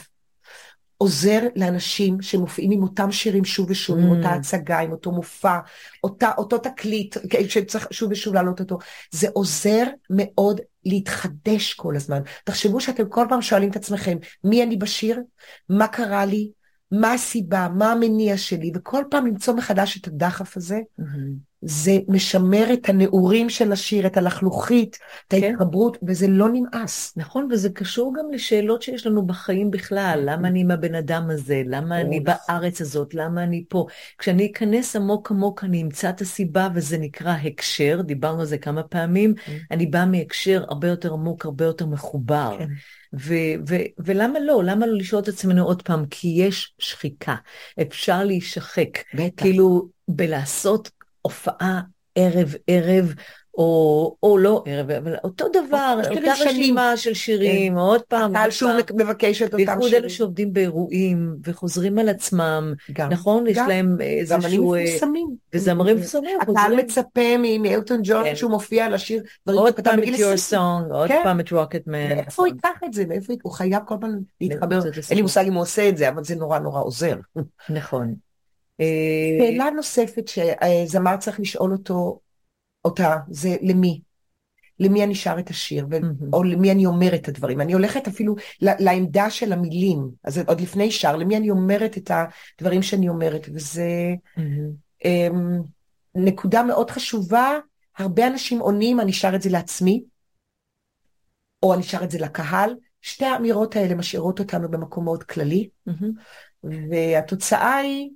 עוזר 0.99 1.41
לאנשים 1.57 2.23
שמופיעים 2.23 2.71
עם 2.71 2.83
אותם 2.83 3.13
שירים 3.13 3.45
שוב 3.45 3.71
ושוב, 3.71 3.99
mm. 3.99 4.01
עם 4.01 4.11
אותה 4.11 4.31
הצגה, 4.31 4.79
עם 4.79 4.93
אותו 4.93 5.13
מופע, 5.13 5.59
אותה, 6.05 6.31
אותו 6.39 6.59
תקליט 6.59 7.17
שצריך 7.49 7.89
שוב 7.91 8.13
ושוב 8.13 8.35
להעלות 8.35 8.61
אותו. 8.61 8.79
זה 9.11 9.29
עוזר 9.33 9.85
מאוד 10.11 10.61
להתחדש 10.85 11.75
כל 11.75 11.97
הזמן. 11.97 12.21
תחשבו 12.45 12.81
שאתם 12.81 13.09
כל 13.09 13.27
פעם 13.29 13.43
שואלים 13.43 13.71
את 13.71 13.77
עצמכם, 13.77 14.17
מי 14.45 14.63
אני 14.63 14.77
בשיר? 14.77 15.21
מה 15.69 15.89
קרה 15.89 16.25
לי? 16.25 16.51
מה 16.93 17.13
הסיבה? 17.13 17.69
מה 17.75 17.93
המניע 17.93 18.37
שלי? 18.37 18.73
וכל 18.75 19.05
פעם 19.11 19.27
למצוא 19.27 19.55
מחדש 19.55 19.99
את 19.99 20.07
הדחף 20.07 20.57
הזה, 20.57 20.79
mm-hmm. 21.01 21.05
זה 21.69 21.99
משמר 22.09 22.73
את 22.73 22.89
הנעורים 22.89 23.51
של 23.51 23.73
השיר, 23.73 24.07
את 24.07 24.17
הלחלוכית, 24.17 24.99
את 25.29 25.35
כן. 25.35 25.43
ההתחברות, 25.43 25.99
וזה 26.07 26.27
לא 26.29 26.49
נמאס. 26.53 27.13
נכון, 27.17 27.49
וזה 27.51 27.71
קשור 27.71 28.15
גם 28.19 28.25
לשאלות 28.33 28.83
שיש 28.83 29.07
לנו 29.07 29.27
בחיים 29.27 29.71
בכלל, 29.71 30.23
למה 30.25 30.49
אני 30.49 30.61
עם 30.61 30.71
הבן 30.71 30.95
אדם 30.95 31.31
הזה, 31.31 31.63
למה 31.67 32.01
אני 32.01 32.21
נכון. 32.21 32.35
בארץ 32.49 32.81
הזאת, 32.81 33.15
למה 33.15 33.43
אני 33.43 33.65
פה. 33.69 33.87
כשאני 34.19 34.51
אכנס 34.53 34.97
עמוק 34.97 35.31
עמוק 35.31 35.65
אני 35.65 35.83
אמצא 35.83 36.11
את 36.11 36.21
הסיבה 36.21 36.69
וזה 36.75 36.99
נקרא 36.99 37.33
הקשר, 37.33 38.01
דיברנו 38.05 38.41
על 38.41 38.47
זה 38.47 38.59
כמה 38.59 38.83
פעמים, 38.83 39.35
אני 39.71 39.87
באה 39.87 40.07
מהקשר 40.07 40.65
הרבה 40.69 40.89
יותר 40.89 41.13
עמוק, 41.13 41.45
הרבה 41.45 41.65
יותר 41.65 41.87
מחובר. 41.87 42.57
כן. 42.59 42.69
ו- 43.19 43.55
ו- 43.69 43.87
ולמה 43.99 44.39
לא? 44.39 44.63
למה 44.65 44.87
לא 44.87 44.97
לשאול 44.97 45.23
את 45.23 45.29
עצמנו 45.29 45.65
עוד 45.65 45.83
פעם? 45.83 46.05
כי 46.11 46.29
יש 46.29 46.75
שחיקה, 46.79 47.35
אפשר 47.83 48.25
להישחק. 48.25 48.99
בטח. 49.15 49.43
כאילו, 49.43 49.89
בלעשות 50.09 50.91
הופעה 51.27 51.81
ערב-ערב, 52.15 53.15
או, 53.59 54.17
או 54.23 54.39
לא 54.39 54.63
ערב, 54.67 54.91
אבל 54.91 55.15
אותו 55.25 55.45
דבר, 55.49 56.01
אותה. 56.11 56.33
רשימה 56.33 56.97
של 56.97 57.15
שירים, 57.15 57.79
עוד 57.79 58.03
פעם, 58.03 58.31
הקהל 58.31 58.51
שוב. 58.51 58.71
מבקש 58.95 59.43
את 59.43 59.47
אותם 59.47 59.57
בייחוד 59.57 59.83
שירים. 59.83 60.03
אלה 60.03 60.11
שעובדים 60.11 60.53
באירועים 60.53 61.37
וחוזרים 61.45 61.99
על 61.99 62.09
עצמם, 62.09 62.75
גם. 62.93 63.09
נכון? 63.09 63.47
יש 63.47 63.57
גם. 63.57 63.69
להם 63.69 63.97
זמרים 64.25 64.43
איזשהו... 64.43 64.75
אה, 64.75 64.83
מפורסמים. 64.85 65.29
וזמרים 65.55 65.97
מפורסמים 65.97 66.39
הקהל. 66.41 66.77
מצפה 66.77 67.37
מאלטון 67.63 68.01
ג'ון 68.05 68.25
כן. 68.25 68.37
שהוא 68.37 68.51
מופיע 68.51 68.91
לשיר 68.91 69.23
דברים 69.47 69.61
עוד 69.61 69.75
כתב 69.75 69.91
פעם 69.91 70.03
את 70.03 70.19
your 70.19 70.33
20. 70.33 70.63
song, 70.63 70.95
עוד 70.95 71.09
כן. 71.09 71.21
פעם 71.25 71.41
את 71.41 71.49
rocket 71.49 71.87
man. 71.87 72.15
מאיפה 72.15 72.43
הוא 72.43 72.47
ייקח 72.47 72.81
את 72.85 72.93
זה? 72.93 73.07
מאיפה 73.07 73.33
הוא 73.43 73.53
חייב 73.53 73.83
כל 73.87 73.95
פעם 74.01 74.19
להתחבר? 74.41 74.81
אין 75.11 75.17
לי. 75.17 75.23
מושג 75.23 75.45
אם 75.47 75.53
הוא 75.55 75.63
עושה 75.63 75.89
את 75.89 75.97
זה, 75.97 76.09
אבל 76.09 76.25
זה 76.25 76.37
נורא 76.37 76.59
נורא 76.59 76.81
עוזר. 76.81 77.17
נכון. 77.69 78.15
אה, 78.81 78.87
שאלה 79.41 79.71
נוספת 79.71 80.29
שזמר 80.29 81.17
צריך 81.17 81.41
לשאול 81.41 81.73
אותו, 81.73 82.21
אותה, 82.85 83.17
זה 83.31 83.57
למי? 83.63 84.01
למי 84.81 85.05
אני 85.05 85.15
שר 85.15 85.37
את 85.39 85.51
השיר, 85.51 85.87
ו- 85.91 86.01
מהמם. 86.01 86.33
או 86.33 86.43
למי 86.43 86.73
אני 86.73 86.87
אומר 86.87 87.15
את 87.15 87.29
הדברים. 87.29 87.61
אני 87.61 87.73
הולכת 87.73 88.09
אפילו 88.09 88.35
ל- 88.63 88.85
לעמדה 88.85 89.31
של 89.31 89.53
המילים, 89.53 90.11
אז 90.25 90.39
עוד 90.39 90.61
לפני 90.61 90.91
שר, 90.91 91.17
למי 91.17 91.37
אני 91.37 91.51
אומרת 91.51 91.99
את 91.99 92.11
הדברים 92.59 92.83
שאני 92.83 93.09
אומרת, 93.09 93.47
וזה 93.55 94.15
מהמם. 94.37 94.87
אמ, 95.05 95.63
נקודה 96.15 96.63
מאוד 96.63 96.91
חשובה, 96.91 97.59
הרבה 97.99 98.27
אנשים 98.27 98.59
עונים, 98.59 99.01
אני 99.01 99.13
שר 99.13 99.33
את 99.35 99.43
זה 99.43 99.51
לעצמי, 99.51 100.05
או 101.63 101.75
אני 101.75 101.83
שר 101.83 102.05
את 102.05 102.11
זה 102.11 102.19
לקהל, 102.19 102.75
שתי 103.01 103.25
האמירות 103.25 103.77
האלה 103.77 103.95
משאירות 103.95 104.39
אותנו 104.39 104.71
במקום 104.71 105.05
מאוד 105.05 105.23
כללי, 105.23 105.69
מהמם. 105.87 106.13
והתוצאה 106.63 107.77
היא, 107.77 108.11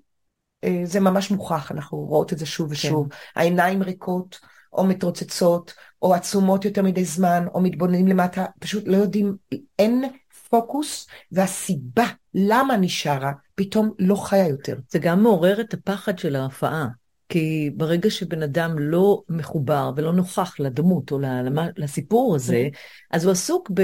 זה 0.85 1.01
ממש 1.01 1.31
מוכח, 1.31 1.73
אנחנו 1.73 1.99
רואות 1.99 2.33
את 2.33 2.39
זה 2.39 2.47
שוב 2.47 2.71
ושוב, 2.71 3.09
העיניים 3.37 3.83
ריקות, 3.83 4.41
או 4.73 4.85
מתרוצצות, 4.85 5.75
או 6.03 6.15
עצומות 6.15 6.65
יותר 6.65 6.83
מדי 6.83 7.05
זמן, 7.05 7.47
או 7.55 7.61
מתבוננים 7.61 8.09
למטה, 8.09 8.45
פשוט 8.59 8.85
לא 8.87 8.97
יודעים, 8.97 9.37
אין 9.79 10.05
פוקוס, 10.51 11.07
והסיבה 11.33 12.05
למה 12.35 12.75
אני 12.75 12.89
שרה, 12.89 13.33
פתאום 13.55 13.91
לא 13.99 14.17
חיה 14.27 14.49
יותר. 14.49 14.77
זה 14.91 14.99
גם 14.99 15.23
מעורר 15.23 15.61
את 15.61 15.75
הפחד 15.75 16.19
של 16.19 16.37
ההופעה. 16.37 16.89
כי 17.29 17.71
ברגע 17.77 18.11
שבן 18.11 18.43
אדם 18.43 18.79
לא 18.79 19.23
מחובר 19.29 19.93
ולא 19.97 20.13
נוכח 20.13 20.55
לדמות 20.59 21.13
או 21.13 21.19
למה- 21.19 21.67
לסיפור 21.77 22.37
הזה, 22.37 22.69
אז 23.11 23.25
הוא 23.25 23.33
עסוק 23.33 23.71
ב... 23.75 23.83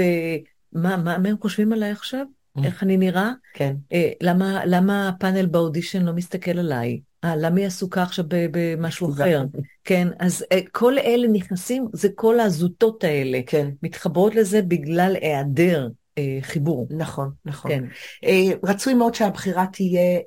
מה, 0.73 0.97
מה, 0.97 1.17
מה 1.17 1.29
הם 1.29 1.35
חושבים 1.41 1.73
עליי 1.73 1.91
עכשיו? 1.91 2.25
איך 2.63 2.83
אני 2.83 2.97
נראה? 2.97 3.31
כן. 3.53 3.75
אה, 3.93 4.11
למה, 4.21 4.65
למה 4.65 5.09
הפאנל 5.09 5.45
באודישן 5.45 6.05
לא 6.05 6.13
מסתכל 6.13 6.59
עליי? 6.59 6.99
אה, 7.23 7.35
למה 7.35 7.59
היא 7.59 7.67
עסוקה 7.67 8.03
עכשיו 8.03 8.25
במשהו 8.29 9.13
אחר? 9.13 9.43
כן, 9.83 10.07
אז 10.19 10.45
אה, 10.51 10.59
כל 10.71 10.99
אלה 10.99 11.27
נכנסים, 11.27 11.87
זה 11.93 12.09
כל 12.15 12.39
הזוטות 12.39 13.03
האלה, 13.03 13.39
כן. 13.47 13.69
מתחברות 13.83 14.35
לזה 14.35 14.61
בגלל 14.61 15.15
היעדר 15.21 15.89
אה, 16.17 16.37
חיבור. 16.41 16.87
נכון, 16.89 17.31
נכון. 17.45 17.71
כן, 17.71 17.83
אה, 18.23 18.51
רצוי 18.63 18.93
מאוד 18.93 19.15
שהבחירה 19.15 19.65
תהיה 19.73 20.19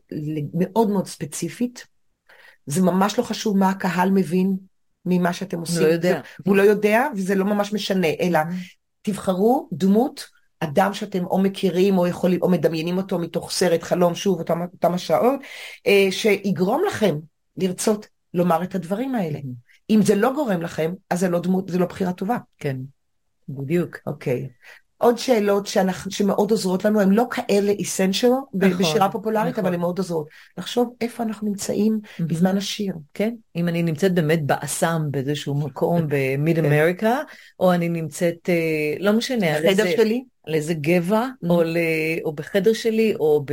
מאוד 0.54 0.90
מאוד 0.90 1.06
ספציפית. 1.06 1.86
זה 2.66 2.82
ממש 2.82 3.18
לא 3.18 3.24
חשוב 3.24 3.56
מה 3.56 3.70
הקהל 3.70 4.10
מבין 4.10 4.56
ממה 5.06 5.32
שאתם 5.32 5.60
עושים. 5.60 5.82
לא 5.82 5.86
יודע. 5.86 6.20
הוא 6.44 6.56
לא 6.56 6.62
יודע, 6.62 7.06
וזה 7.16 7.34
לא 7.34 7.44
ממש 7.44 7.72
משנה, 7.72 8.06
אלא 8.20 8.38
תבחרו 9.02 9.68
דמות, 9.72 10.28
אדם 10.61 10.94
שאתם 10.94 11.25
או 11.25 11.38
מכירים 11.38 11.99
או 11.99 12.07
יכולים, 12.07 12.42
או 12.42 12.49
מדמיינים 12.49 12.96
אותו 12.96 13.18
מתוך 13.18 13.51
סרט 13.51 13.83
חלום, 13.83 14.14
שוב, 14.14 14.38
אותם, 14.38 14.61
אותם 14.61 14.94
השעות, 14.94 15.40
אה, 15.87 16.07
שיגרום 16.11 16.83
לכם 16.88 17.16
לרצות 17.57 18.07
לומר 18.35 18.62
את 18.62 18.75
הדברים 18.75 19.14
האלה. 19.14 19.38
אם 19.90 20.01
זה 20.03 20.14
לא 20.14 20.33
גורם 20.35 20.62
לכם, 20.62 20.92
אז 21.11 21.20
זה 21.20 21.29
לא 21.29 21.40
דמות, 21.40 21.68
זה 21.68 21.79
לא 21.79 21.87
בחירה 21.87 22.12
טובה. 22.12 22.37
כן, 22.59 22.77
בדיוק. 23.49 23.96
אוקיי. 24.07 24.49
עוד 24.99 25.18
שאלות 25.18 25.66
שאנחנו, 25.66 26.11
שמאוד 26.11 26.51
עוזרות 26.51 26.85
לנו, 26.85 27.01
הן 27.01 27.11
לא 27.11 27.25
כאלה 27.31 27.73
essential 27.73 28.27
נכון, 28.55 28.79
בשירה 28.79 29.11
פופולרית, 29.12 29.53
נכון. 29.53 29.64
אבל 29.64 29.75
הן 29.75 29.81
מאוד 29.81 29.99
עוזרות. 29.99 30.27
לחשוב 30.59 30.94
איפה 31.01 31.23
אנחנו 31.23 31.49
נמצאים 31.49 32.01
בזמן 32.20 32.57
השיר. 32.57 32.94
כן, 33.14 33.35
אם 33.57 33.68
אני 33.68 33.83
נמצאת 33.83 34.14
באמת 34.14 34.42
באסם 34.46 35.03
באיזשהו 35.11 35.55
מקום 35.55 36.03
במיד 36.09 36.59
אמריקה, 36.59 37.18
או 37.61 37.73
אני 37.73 37.88
נמצאת, 37.88 38.49
אה, 38.49 38.55
לא 38.99 39.12
משנה, 39.12 39.51
החדר 39.57 39.68
איזה- 39.68 39.92
שלי, 39.96 40.25
על 40.50 40.54
איזה 40.54 40.74
גבע, 40.74 41.26
Mhm. 41.44 41.50
או, 41.50 41.62
ל, 41.62 41.76
או 42.24 42.32
בחדר 42.32 42.72
שלי, 42.72 43.14
או 43.20 43.42
ב, 43.46 43.52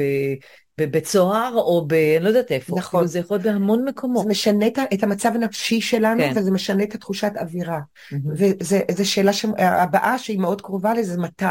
בבית 0.81 1.05
סוהר, 1.05 1.53
או 1.55 1.86
ב... 1.88 1.93
אני 1.93 2.23
לא 2.23 2.27
יודעת 2.29 2.51
איפה. 2.51 2.75
נכון. 2.77 2.99
כאילו 2.99 3.07
זה 3.07 3.19
יכול 3.19 3.38
להיות 3.38 3.47
בהמון 3.53 3.86
מקומות. 3.88 4.23
זה 4.23 4.29
משנה 4.29 4.65
את 4.93 5.03
המצב 5.03 5.31
הנפשי 5.36 5.81
שלנו, 5.81 6.21
כן. 6.21 6.33
וזה 6.36 6.51
משנה 6.51 6.83
את 6.83 6.95
התחושת 6.95 7.31
אווירה. 7.39 7.79
מהמם, 8.12 8.33
וזו 8.89 9.10
שאלה 9.12 9.33
ש- 9.33 9.45
הבאה 9.57 10.17
שהיא 10.17 10.39
מאוד 10.39 10.62
קרובה 10.62 10.93
לזה, 10.93 11.17
מתי? 11.21 11.45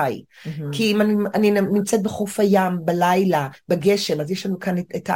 מהמם. 0.47 0.73
כי 0.73 0.93
אם 0.93 1.01
אני, 1.01 1.15
אני 1.35 1.51
נמצאת 1.51 2.03
בחוף 2.03 2.41
הים, 2.41 2.73
בלילה, 2.85 3.49
בגשם, 3.69 4.21
אז 4.21 4.31
יש 4.31 4.47
לנו 4.47 4.59
כאן 4.59 4.79
את, 4.79 4.85
את 4.97 5.11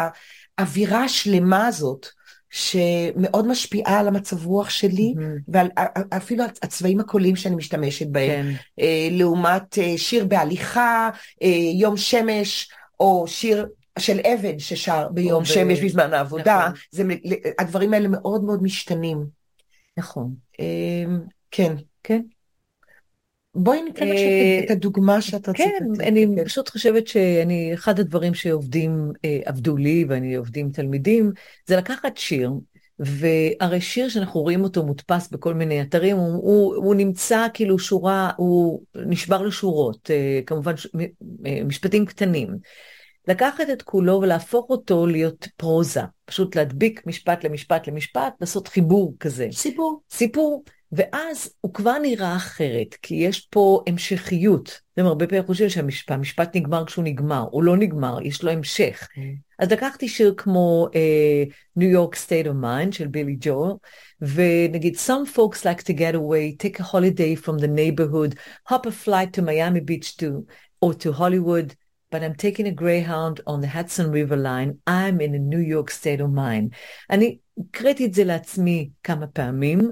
האווירה 0.58 1.04
השלמה 1.04 1.66
הזאת, 1.66 2.06
שמאוד 2.50 3.46
משפיעה 3.46 3.98
על 4.00 4.08
המצב 4.08 4.46
רוח 4.46 4.70
שלי, 4.70 5.14
מהמם. 5.16 5.36
ועל 5.48 5.68
ה- 5.78 6.16
אפילו 6.16 6.44
הצבעים 6.44 7.00
הקוליים 7.00 7.36
שאני 7.36 7.54
משתמשת 7.56 8.06
בהם. 8.06 8.28
כן, 8.30 8.52
אה, 8.80 9.08
לעומת 9.10 9.78
אה, 9.78 9.98
שיר 9.98 10.24
בהליכה, 10.24 11.10
אה, 11.42 11.48
יום 11.74 11.96
שמש, 11.96 12.70
או 13.00 13.24
שיר 13.26 13.66
של 13.98 14.20
אבן 14.20 14.58
ששר 14.58 15.08
ביום 15.08 15.42
ב- 15.42 15.46
שמש 15.46 15.80
בזמן 15.80 16.12
העבודה, 16.14 16.58
נכון. 16.66 16.78
זה, 16.90 17.04
הדברים 17.58 17.94
האלה 17.94 18.08
מאוד 18.08 18.44
מאוד 18.44 18.62
משתנים. 18.62 19.24
נכון. 19.96 20.34
כן. 21.50 21.74
כן. 22.02 22.20
בואי 23.54 23.82
ניתן 23.82 24.08
לך 24.08 24.16
אה, 24.16 24.60
את 24.64 24.70
הדוגמה 24.70 25.20
שאת 25.20 25.48
רצית. 25.48 25.66
כן. 25.66 26.04
אני 26.06 26.26
כן. 26.36 26.44
פשוט 26.44 26.68
חושבת 26.68 27.06
שאני, 27.06 27.74
אחד 27.74 28.00
הדברים 28.00 28.34
שעובדים, 28.34 29.12
אה, 29.24 29.40
עבדו 29.44 29.76
לי 29.76 30.04
ואני 30.08 30.34
עובדים 30.34 30.66
עם 30.66 30.72
תלמידים, 30.72 31.32
זה 31.66 31.76
לקחת 31.76 32.16
שיר, 32.16 32.50
והרי 32.98 33.80
שיר 33.80 34.08
שאנחנו 34.08 34.40
רואים 34.40 34.64
אותו 34.64 34.86
מודפס 34.86 35.28
בכל 35.28 35.54
מיני 35.54 35.82
אתרים, 35.82 36.16
הוא, 36.16 36.32
הוא, 36.32 36.74
הוא 36.74 36.94
נמצא 36.94 37.46
כאילו 37.54 37.78
שורה, 37.78 38.30
הוא 38.36 38.82
נשבר 38.94 39.42
לשורות, 39.42 40.10
אה, 40.10 40.40
כמובן 40.46 40.72
משפטים 41.64 42.06
קטנים. 42.06 42.48
לקחת 43.28 43.70
את 43.72 43.82
כולו 43.82 44.20
ולהפוך 44.22 44.70
אותו 44.70 45.06
להיות 45.06 45.48
פרוזה, 45.56 46.00
פשוט 46.24 46.56
להדביק 46.56 47.06
משפט 47.06 47.44
למשפט 47.44 47.88
למשפט, 47.88 48.32
לעשות 48.40 48.68
חיבור 48.68 49.14
כזה. 49.20 49.48
סיפור. 49.52 50.02
סיפור, 50.10 50.64
ואז 50.92 51.52
הוא 51.60 51.74
כבר 51.74 51.98
נראה 51.98 52.36
אחרת, 52.36 52.94
כי 53.02 53.14
יש 53.14 53.40
פה 53.40 53.82
המשכיות. 53.86 54.80
אומרת, 54.98 55.10
הרבה 55.10 55.26
פעמים 55.26 55.46
חושבים 55.46 55.70
שהמשפט 55.70 56.56
נגמר 56.56 56.86
כשהוא 56.86 57.04
נגמר, 57.04 57.46
הוא 57.50 57.62
לא 57.62 57.76
נגמר, 57.76 58.18
יש 58.22 58.42
לו 58.42 58.50
המשך. 58.50 59.08
אז 59.58 59.72
לקחתי 59.72 60.08
שיר 60.08 60.34
כמו 60.36 60.88
uh, 60.92 61.78
New 61.78 61.94
York 61.94 62.14
State 62.14 62.46
of 62.46 62.64
Mind 62.64 62.92
של 62.92 63.06
בילי 63.06 63.36
ג'ו, 63.40 63.78
ונגיד, 64.20 64.96
Some 64.96 65.26
folks 65.26 65.64
like 65.64 65.82
to 65.82 65.92
get 65.92 66.14
away, 66.14 66.56
take 66.58 66.80
a 66.80 66.82
holiday 66.82 67.34
from 67.34 67.58
the 67.58 67.68
neighborhood, 67.68 68.34
hop 68.68 68.86
a 68.86 68.90
flight 68.90 69.32
to 69.32 69.42
Miami 69.42 69.80
Beach 69.80 70.16
to, 70.16 70.46
or 70.82 70.94
to 70.94 71.12
Hollywood, 71.12 71.74
but 72.10 72.22
I'm 72.24 72.34
taking 72.34 72.66
a 72.66 72.72
Greyhound 72.82 73.40
on 73.46 73.60
the 73.60 73.68
Hudson 73.68 74.10
River 74.10 74.36
line, 74.36 74.78
I'm 74.86 75.20
in 75.20 75.34
a 75.34 75.38
New 75.38 75.64
York 75.74 75.90
State 75.90 76.20
of 76.20 76.30
Mind. 76.30 76.74
אני 77.10 77.38
הקראתי 77.58 78.06
את 78.06 78.14
זה 78.14 78.24
לעצמי 78.24 78.90
כמה 79.02 79.26
פעמים, 79.26 79.90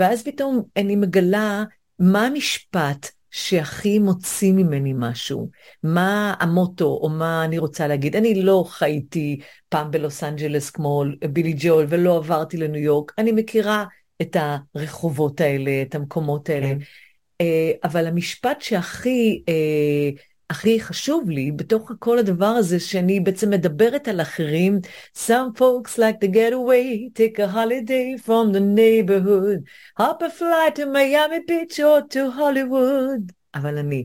ואז 0.00 0.22
פתאום 0.22 0.62
אני 0.76 0.96
מגלה 0.96 1.64
מה 1.98 2.26
המשפט 2.26 3.10
שהכי 3.30 3.98
מוציא 3.98 4.52
ממני 4.52 4.92
משהו, 4.96 5.50
מה 5.82 6.34
המוטו 6.40 6.98
או 7.02 7.08
מה 7.08 7.44
אני 7.44 7.58
רוצה 7.58 7.86
להגיד. 7.86 8.16
אני 8.16 8.42
לא 8.42 8.64
חייתי 8.68 9.40
פעם 9.68 9.90
בלוס 9.90 10.24
אנג'לס 10.24 10.70
כמו 10.70 11.04
בילי 11.32 11.54
ג'ול 11.58 11.86
ולא 11.88 12.16
עברתי 12.16 12.56
לניו 12.56 12.82
יורק, 12.82 13.12
אני 13.18 13.32
מכירה 13.32 13.84
את 14.22 14.36
הרחובות 14.74 15.40
האלה, 15.40 15.82
את 15.82 15.94
המקומות 15.94 16.48
האלה. 16.48 16.68
כן. 16.68 16.78
אה, 17.40 17.72
אבל 17.84 18.06
המשפט 18.06 18.60
שהכי 18.60 19.42
אה, 19.48 20.10
הכי 20.50 20.80
חשוב 20.80 21.30
לי 21.30 21.52
בתוך 21.52 21.92
כל 21.98 22.18
הדבר 22.18 22.46
הזה 22.46 22.80
שאני 22.80 23.20
בעצם 23.20 23.50
מדברת 23.50 24.08
על 24.08 24.20
אחרים. 24.20 24.78
Some 25.16 25.58
folks 25.58 25.98
like 25.98 26.20
to 26.24 26.28
get 26.28 26.52
away, 26.52 27.10
take 27.14 27.38
a 27.38 27.46
holiday 27.46 28.16
from 28.26 28.52
the 28.52 28.60
neighborhood, 28.60 29.58
hop 29.98 30.22
a 30.22 30.30
flight 30.30 30.74
to 30.76 30.86
Miami 30.86 31.40
Beach 31.48 31.80
or 31.80 32.02
to 32.14 32.30
Hollywood. 32.38 33.32
אבל 33.54 33.78
אני, 33.78 34.04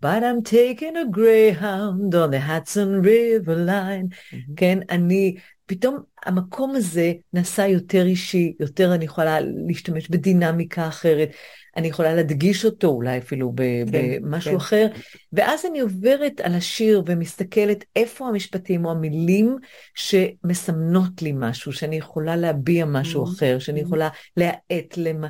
but 0.00 0.22
I'm 0.22 0.42
taking 0.42 0.96
a 0.96 1.04
greyhound 1.04 2.14
on 2.14 2.30
the 2.30 2.40
Hudson 2.40 3.02
River 3.02 3.56
line. 3.56 4.08
Mm-hmm. 4.08 4.54
כן, 4.56 4.78
אני, 4.90 5.34
פתאום 5.66 5.98
המקום 6.26 6.76
הזה 6.76 7.12
נעשה 7.32 7.66
יותר 7.66 8.06
אישי, 8.06 8.54
יותר 8.60 8.94
אני 8.94 9.04
יכולה 9.04 9.38
להשתמש 9.40 10.08
בדינמיקה 10.08 10.88
אחרת. 10.88 11.30
אני 11.76 11.88
יכולה 11.88 12.14
להדגיש 12.14 12.64
אותו 12.64 12.88
אולי 12.88 13.18
אפילו 13.18 13.52
כן, 13.56 13.84
במשהו 14.22 14.50
כן. 14.50 14.56
אחר, 14.56 14.86
ואז 15.32 15.66
אני 15.66 15.80
עוברת 15.80 16.40
על 16.40 16.54
השיר 16.54 17.02
ומסתכלת 17.06 17.84
איפה 17.96 18.28
המשפטים 18.28 18.84
או 18.84 18.90
המילים 18.90 19.56
שמסמנות 19.94 21.22
לי 21.22 21.32
משהו, 21.34 21.72
שאני 21.72 21.96
יכולה 21.96 22.36
להביע 22.36 22.84
משהו 22.84 23.24
mm-hmm. 23.24 23.28
אחר, 23.28 23.58
שאני 23.58 23.80
mm-hmm. 23.80 23.84
יכולה 23.84 24.08
להאט, 24.36 24.96
למה, 24.96 25.28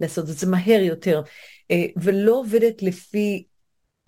לעשות 0.00 0.30
את 0.30 0.34
זה 0.34 0.46
מהר 0.46 0.80
יותר, 0.80 1.22
אה, 1.70 1.86
ולא 1.96 2.40
עובדת 2.40 2.82
לפי 2.82 3.44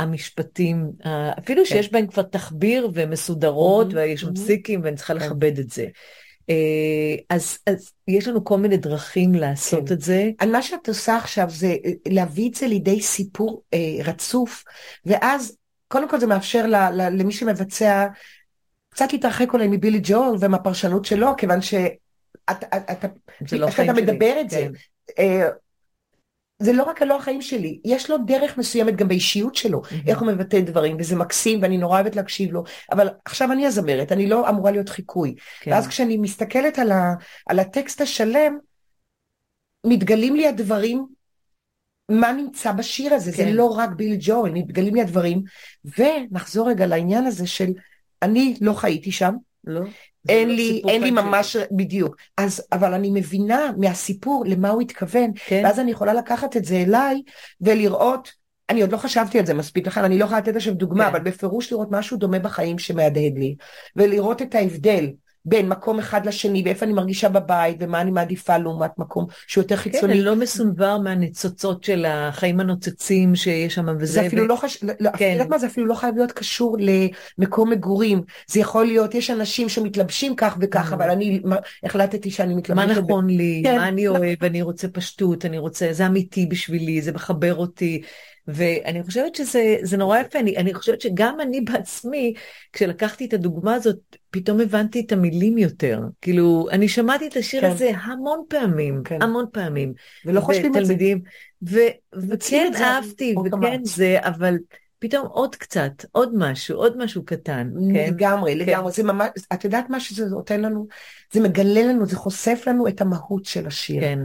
המשפטים, 0.00 0.90
אפילו 1.38 1.62
כן. 1.62 1.68
שיש 1.68 1.92
בהם 1.92 2.06
כבר 2.06 2.22
תחביר 2.22 2.90
ומסודרות, 2.94 3.92
mm-hmm. 3.92 3.96
ויש 3.96 4.20
שם 4.20 4.34
פסיקים 4.34 4.80
ואני 4.84 4.96
צריכה 4.96 5.14
כן. 5.14 5.26
לכבד 5.26 5.58
את 5.58 5.70
זה. 5.70 5.86
אה, 6.50 7.16
אז, 7.30 7.58
אז 7.66 7.92
יש 8.08 8.28
לנו 8.28 8.44
כל 8.44 8.58
מיני 8.58 8.76
דרכים 8.76 9.34
לעשות 9.34 9.88
כן. 9.88 9.94
את 9.94 10.00
זה. 10.00 10.30
על 10.38 10.52
מה 10.52 10.62
שאת 10.62 10.88
עושה 10.88 11.16
עכשיו 11.16 11.50
זה 11.50 11.76
אה, 11.84 11.90
להביא 12.08 12.50
את 12.50 12.54
זה 12.54 12.66
לידי 12.66 13.00
סיפור 13.00 13.62
אה, 13.74 13.78
רצוף, 14.04 14.64
ואז 15.06 15.56
קודם 15.88 16.08
כל 16.08 16.20
זה 16.20 16.26
מאפשר 16.26 16.66
ל, 16.66 16.74
ל, 16.74 17.08
למי 17.08 17.32
שמבצע 17.32 18.06
קצת 18.88 19.12
להתרחק 19.12 19.52
אולי 19.52 19.68
מבילי 19.68 20.00
ג'ול 20.02 20.36
ומהפרשנות 20.40 21.04
שלו, 21.04 21.36
כיוון 21.36 21.62
שאתה 21.62 21.84
לא 23.86 23.94
מדבר 23.94 24.40
את 24.40 24.50
זה. 24.50 24.68
כן. 25.16 25.42
זה 26.58 26.72
לא 26.72 26.82
רק 26.82 27.02
הלא 27.02 27.16
החיים 27.16 27.42
שלי, 27.42 27.80
יש 27.84 28.10
לו 28.10 28.16
דרך 28.18 28.58
מסוימת 28.58 28.96
גם 28.96 29.08
באישיות 29.08 29.54
שלו, 29.54 29.82
mm-hmm. 29.82 29.94
איך 30.06 30.18
הוא 30.18 30.28
מבטא 30.28 30.60
דברים, 30.60 30.96
וזה 31.00 31.16
מקסים, 31.16 31.62
ואני 31.62 31.78
נורא 31.78 32.00
אוהבת 32.00 32.16
להקשיב 32.16 32.52
לו, 32.52 32.64
אבל 32.92 33.08
עכשיו 33.24 33.52
אני 33.52 33.66
הזמרת, 33.66 34.12
אני 34.12 34.26
לא 34.26 34.48
אמורה 34.48 34.70
להיות 34.70 34.88
חיקוי. 34.88 35.34
כן. 35.60 35.70
ואז 35.70 35.86
כשאני 35.86 36.16
מסתכלת 36.16 36.78
על, 36.78 36.92
ה, 36.92 37.14
על 37.46 37.58
הטקסט 37.58 38.00
השלם, 38.00 38.58
מתגלים 39.86 40.36
לי 40.36 40.46
הדברים, 40.46 41.06
מה 42.10 42.32
נמצא 42.32 42.72
בשיר 42.72 43.14
הזה, 43.14 43.32
כן. 43.32 43.36
זה 43.36 43.52
לא 43.52 43.64
רק 43.64 43.90
ביל 43.90 44.16
ג'ואל, 44.20 44.52
מתגלים 44.52 44.94
לי 44.94 45.00
הדברים, 45.00 45.42
ונחזור 45.98 46.68
רגע 46.68 46.86
לעניין 46.86 47.26
הזה 47.26 47.46
של, 47.46 47.72
אני 48.22 48.54
לא 48.60 48.72
חייתי 48.72 49.12
שם, 49.12 49.34
לא. 49.64 49.80
אין 50.28 50.56
לי, 50.56 50.82
אין 50.88 51.02
לי 51.02 51.10
ממש, 51.10 51.56
בדיוק. 51.70 52.16
אז, 52.36 52.62
אבל 52.72 52.94
אני 52.94 53.10
מבינה 53.10 53.70
מהסיפור 53.76 54.44
למה 54.46 54.68
הוא 54.68 54.82
התכוון, 54.82 55.30
כן. 55.46 55.62
ואז 55.64 55.80
אני 55.80 55.90
יכולה 55.90 56.14
לקחת 56.14 56.56
את 56.56 56.64
זה 56.64 56.76
אליי 56.76 57.22
ולראות, 57.60 58.32
אני 58.70 58.80
עוד 58.80 58.92
לא 58.92 58.96
חשבתי 58.96 59.38
על 59.38 59.46
זה 59.46 59.54
מספיק, 59.54 59.86
לכן 59.86 60.04
אני 60.04 60.18
לא 60.18 60.24
יכולה 60.24 60.40
לתת 60.40 60.56
עכשיו 60.56 60.74
דוגמה, 60.74 61.04
כן. 61.04 61.10
אבל 61.10 61.20
בפירוש 61.20 61.72
לראות 61.72 61.88
משהו 61.90 62.16
דומה 62.16 62.38
בחיים 62.38 62.78
שמהדהד 62.78 63.38
לי, 63.38 63.56
ולראות 63.96 64.42
את 64.42 64.54
ההבדל. 64.54 65.06
בין 65.46 65.68
מקום 65.68 65.98
אחד 65.98 66.26
לשני, 66.26 66.62
ואיפה 66.64 66.86
אני 66.86 66.92
מרגישה 66.92 67.28
בבית, 67.28 67.76
ומה 67.80 68.00
אני 68.00 68.10
מעדיפה 68.10 68.58
לעומת 68.58 68.98
מקום 68.98 69.26
שהוא 69.46 69.62
יותר 69.62 69.76
חיצוני. 69.76 70.02
כן, 70.02 70.10
אני 70.10 70.22
לא 70.22 70.36
מסונבר 70.36 70.98
מהניצוצות 70.98 71.84
של 71.84 72.04
החיים 72.08 72.60
הנוצצים 72.60 73.36
שיש 73.36 73.74
שם 73.74 73.86
וזה. 74.00 74.12
זה 74.12 74.26
אפילו 74.26 74.44
ו... 74.44 74.46
לא 74.46 74.56
חשוב, 74.56 74.88
לא, 74.88 74.94
לא, 75.00 75.10
כן. 75.16 75.30
יודעת 75.32 75.48
מה, 75.48 75.58
זה 75.58 75.66
אפילו 75.66 75.86
לא 75.86 75.94
חייב 75.94 76.16
להיות 76.16 76.32
קשור 76.32 76.76
למקום 77.38 77.70
מגורים. 77.70 78.22
זה 78.46 78.60
יכול 78.60 78.86
להיות, 78.86 79.14
יש 79.14 79.30
אנשים 79.30 79.68
שמתלבשים 79.68 80.36
כך 80.36 80.56
וכך, 80.60 80.92
אבל 80.92 81.10
אני 81.10 81.42
החלטתי 81.84 82.30
שאני 82.30 82.54
מתלבשת. 82.54 82.88
מה 82.88 83.00
נכון 83.00 83.26
לי, 83.26 83.62
כן. 83.64 83.76
מה 83.76 83.88
אני 83.88 84.08
אוהב, 84.08 84.44
אני 84.44 84.62
רוצה 84.62 84.88
פשטות, 84.88 85.44
אני 85.44 85.58
רוצה, 85.58 85.88
זה 85.92 86.06
אמיתי 86.06 86.46
בשבילי, 86.46 87.02
זה 87.02 87.12
מחבר 87.12 87.54
אותי. 87.54 88.02
ואני 88.48 89.02
חושבת 89.02 89.34
שזה 89.34 89.96
נורא 89.96 90.18
יפה, 90.18 90.38
אני, 90.38 90.56
אני 90.56 90.74
חושבת 90.74 91.00
שגם 91.00 91.40
אני 91.40 91.60
בעצמי, 91.60 92.34
כשלקחתי 92.72 93.24
את 93.24 93.32
הדוגמה 93.32 93.74
הזאת, 93.74 94.16
פתאום 94.30 94.60
הבנתי 94.60 95.00
את 95.00 95.12
המילים 95.12 95.58
יותר. 95.58 96.00
כאילו, 96.20 96.66
אני 96.70 96.88
שמעתי 96.88 97.26
את 97.26 97.36
השיר 97.36 97.60
כן. 97.60 97.70
הזה 97.70 97.90
המון 98.02 98.42
פעמים, 98.48 99.02
כן. 99.04 99.22
המון 99.22 99.44
פעמים. 99.52 99.92
ולא 100.24 100.40
חושבים 100.40 100.74
על 100.74 100.84
זה. 100.84 100.94
ו, 101.68 101.78
וכן 102.14 102.72
אהבתי, 102.74 103.34
וכן 103.52 103.84
זה, 103.84 104.16
אבל... 104.20 104.56
פתאום 104.98 105.26
עוד 105.26 105.56
קצת, 105.56 106.04
עוד 106.12 106.32
משהו, 106.36 106.76
עוד 106.76 106.98
משהו 106.98 107.24
קטן. 107.24 107.70
כן? 107.94 108.14
לגמרי, 108.14 108.52
כן. 108.52 108.58
לגמרי. 108.58 108.92
זה 108.92 109.02
ממש, 109.02 109.28
את 109.52 109.64
יודעת 109.64 109.90
מה 109.90 110.00
שזה 110.00 110.26
נותן 110.26 110.60
לנו? 110.60 110.86
זה 111.32 111.40
מגלה 111.40 111.82
לנו, 111.82 112.06
זה 112.06 112.16
חושף 112.16 112.64
לנו 112.66 112.88
את 112.88 113.00
המהות 113.00 113.44
של 113.44 113.66
השיר. 113.66 114.00
כן. 114.00 114.18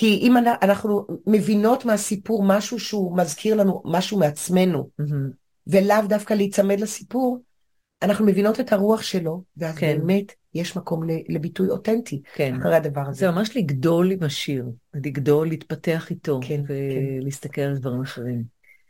כי 0.00 0.18
אם 0.22 0.36
אנחנו 0.36 1.06
מבינות 1.26 1.84
מהסיפור 1.84 2.44
משהו 2.44 2.78
שהוא 2.78 3.16
מזכיר 3.16 3.54
לנו 3.54 3.82
משהו 3.84 4.18
מעצמנו, 4.18 4.88
mm-hmm. 5.00 5.14
ולאו 5.66 6.06
דווקא 6.08 6.34
להיצמד 6.34 6.80
לסיפור, 6.80 7.38
אנחנו 8.02 8.26
מבינות 8.26 8.60
את 8.60 8.72
הרוח 8.72 9.02
שלו, 9.02 9.42
ואז 9.56 9.78
כן. 9.78 9.98
באמת 9.98 10.32
יש 10.54 10.76
מקום 10.76 11.02
לביטוי 11.28 11.68
אותנטי 11.68 12.22
כן. 12.34 12.56
אחרי 12.60 12.76
הדבר 12.76 13.00
הזה. 13.00 13.20
זה 13.20 13.30
ממש 13.30 13.56
לגדול 13.56 14.10
עם 14.10 14.22
השיר, 14.22 14.64
לגדול, 14.94 15.48
להתפתח 15.48 16.10
איתו, 16.10 16.40
כן, 16.42 16.60
ולהסתכל 16.68 17.52
כן. 17.52 17.68
על 17.68 17.78
דברים 17.78 18.00
אחרים. 18.00 18.42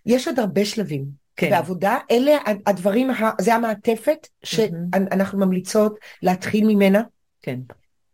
יש 0.07 0.29
עוד 0.29 0.39
הרבה 0.39 0.65
שלבים. 0.65 1.05
כן. 1.37 1.51
בעבודה, 1.51 1.99
אלה 2.11 2.33
הדברים, 2.67 3.11
זה 3.41 3.55
המעטפת 3.55 4.27
שאנחנו 4.43 5.39
ממליצות 5.39 5.99
להתחיל 6.23 6.67
ממנה. 6.67 7.03
כן. 7.43 7.61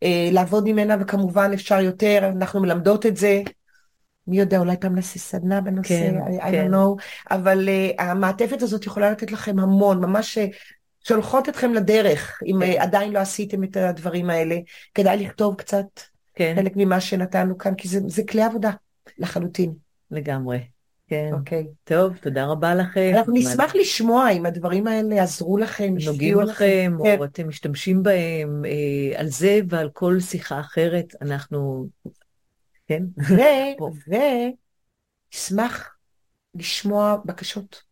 אה, 0.03 0.29
לעבוד 0.33 0.65
ממנה, 0.65 0.97
וכמובן 1.01 1.51
אפשר 1.55 1.81
יותר, 1.81 2.31
אנחנו 2.37 2.61
מלמדות 2.61 3.07
את 3.07 3.17
זה. 3.17 3.43
מי 4.27 4.39
יודע, 4.39 4.59
אולי 4.59 4.77
פעם 4.81 4.95
נעשה 4.95 5.19
סדנה 5.19 5.61
בנושא, 5.61 5.89
כן, 5.89 6.15
I, 6.27 6.43
I 6.43 6.51
כן. 6.51 6.71
don't 6.71 6.75
know, 6.75 7.03
אבל 7.31 7.69
uh, 7.69 8.03
המעטפת 8.03 8.63
הזאת 8.63 8.87
יכולה 8.87 9.11
לתת 9.11 9.33
לכם 9.33 9.59
המון, 9.59 10.01
ממש 10.01 10.39
uh, 10.39 10.41
שולחות 11.05 11.49
אתכם 11.49 11.75
לדרך, 11.75 12.39
אם 12.47 12.59
כן. 12.61 12.81
עדיין 12.81 13.13
לא 13.13 13.19
עשיתם 13.19 13.65
את 13.65 13.77
הדברים 13.77 14.31
האלה. 14.31 14.57
כדאי 14.95 15.17
לכתוב 15.17 15.55
קצת 15.55 15.87
כן. 16.35 16.53
חלק 16.57 16.73
ממה 16.77 17.01
שנתנו 17.01 17.59
כאן, 17.59 17.75
כי 17.75 17.89
זה, 17.89 18.01
זה 18.07 18.23
כלי 18.29 18.43
עבודה 18.43 18.71
לחלוטין. 19.19 19.73
לגמרי. 20.11 20.59
כן. 21.09 21.31
אוקיי. 21.33 21.66
טוב, 21.85 22.16
תודה 22.16 22.47
רבה 22.47 22.75
לכם. 22.75 23.12
אנחנו 23.14 23.33
נשמח 23.33 23.75
לשמוע 23.75 24.31
אם 24.31 24.47
הדברים 24.47 24.87
האלה 24.87 25.23
עזרו 25.23 25.59
לכם, 25.59 25.95
נוגעים 26.07 26.40
לכם, 26.40 26.97
או 26.99 27.05
כן. 27.05 27.25
אתם 27.25 27.49
משתמשים 27.49 28.03
בהם, 28.03 28.64
אה, 28.64 29.21
על 29.21 29.29
זה 29.29 29.61
ועל 29.69 29.90
כל 29.92 30.21
שיחה 30.21 30.61
אחרת, 30.61 31.14
אנחנו... 31.23 31.87
כן. 32.87 33.03
ונשמח 35.33 35.97
לשמוע 36.55 37.16
בקשות 37.25 37.83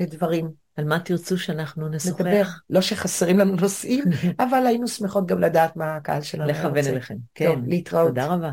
לדברים. 0.00 0.64
על 0.76 0.84
מה 0.84 0.98
תרצו 1.00 1.38
שאנחנו 1.38 1.88
נשוחח? 1.88 2.20
נדבר. 2.20 2.42
לא 2.70 2.80
שחסרים 2.80 3.38
לנו 3.38 3.56
נושאים, 3.56 4.04
אבל 4.44 4.66
היינו 4.66 4.88
שמחות 4.88 5.26
גם 5.26 5.40
לדעת 5.40 5.76
מה 5.76 5.96
הקהל 5.96 6.22
שלנו 6.22 6.48
רוצה. 6.48 6.60
לכוון 6.60 6.92
אליכם. 6.92 7.16
כן. 7.34 7.54
טוב, 7.54 7.68
להתראות. 7.68 8.08
תודה 8.08 8.26
רבה. 8.26 8.50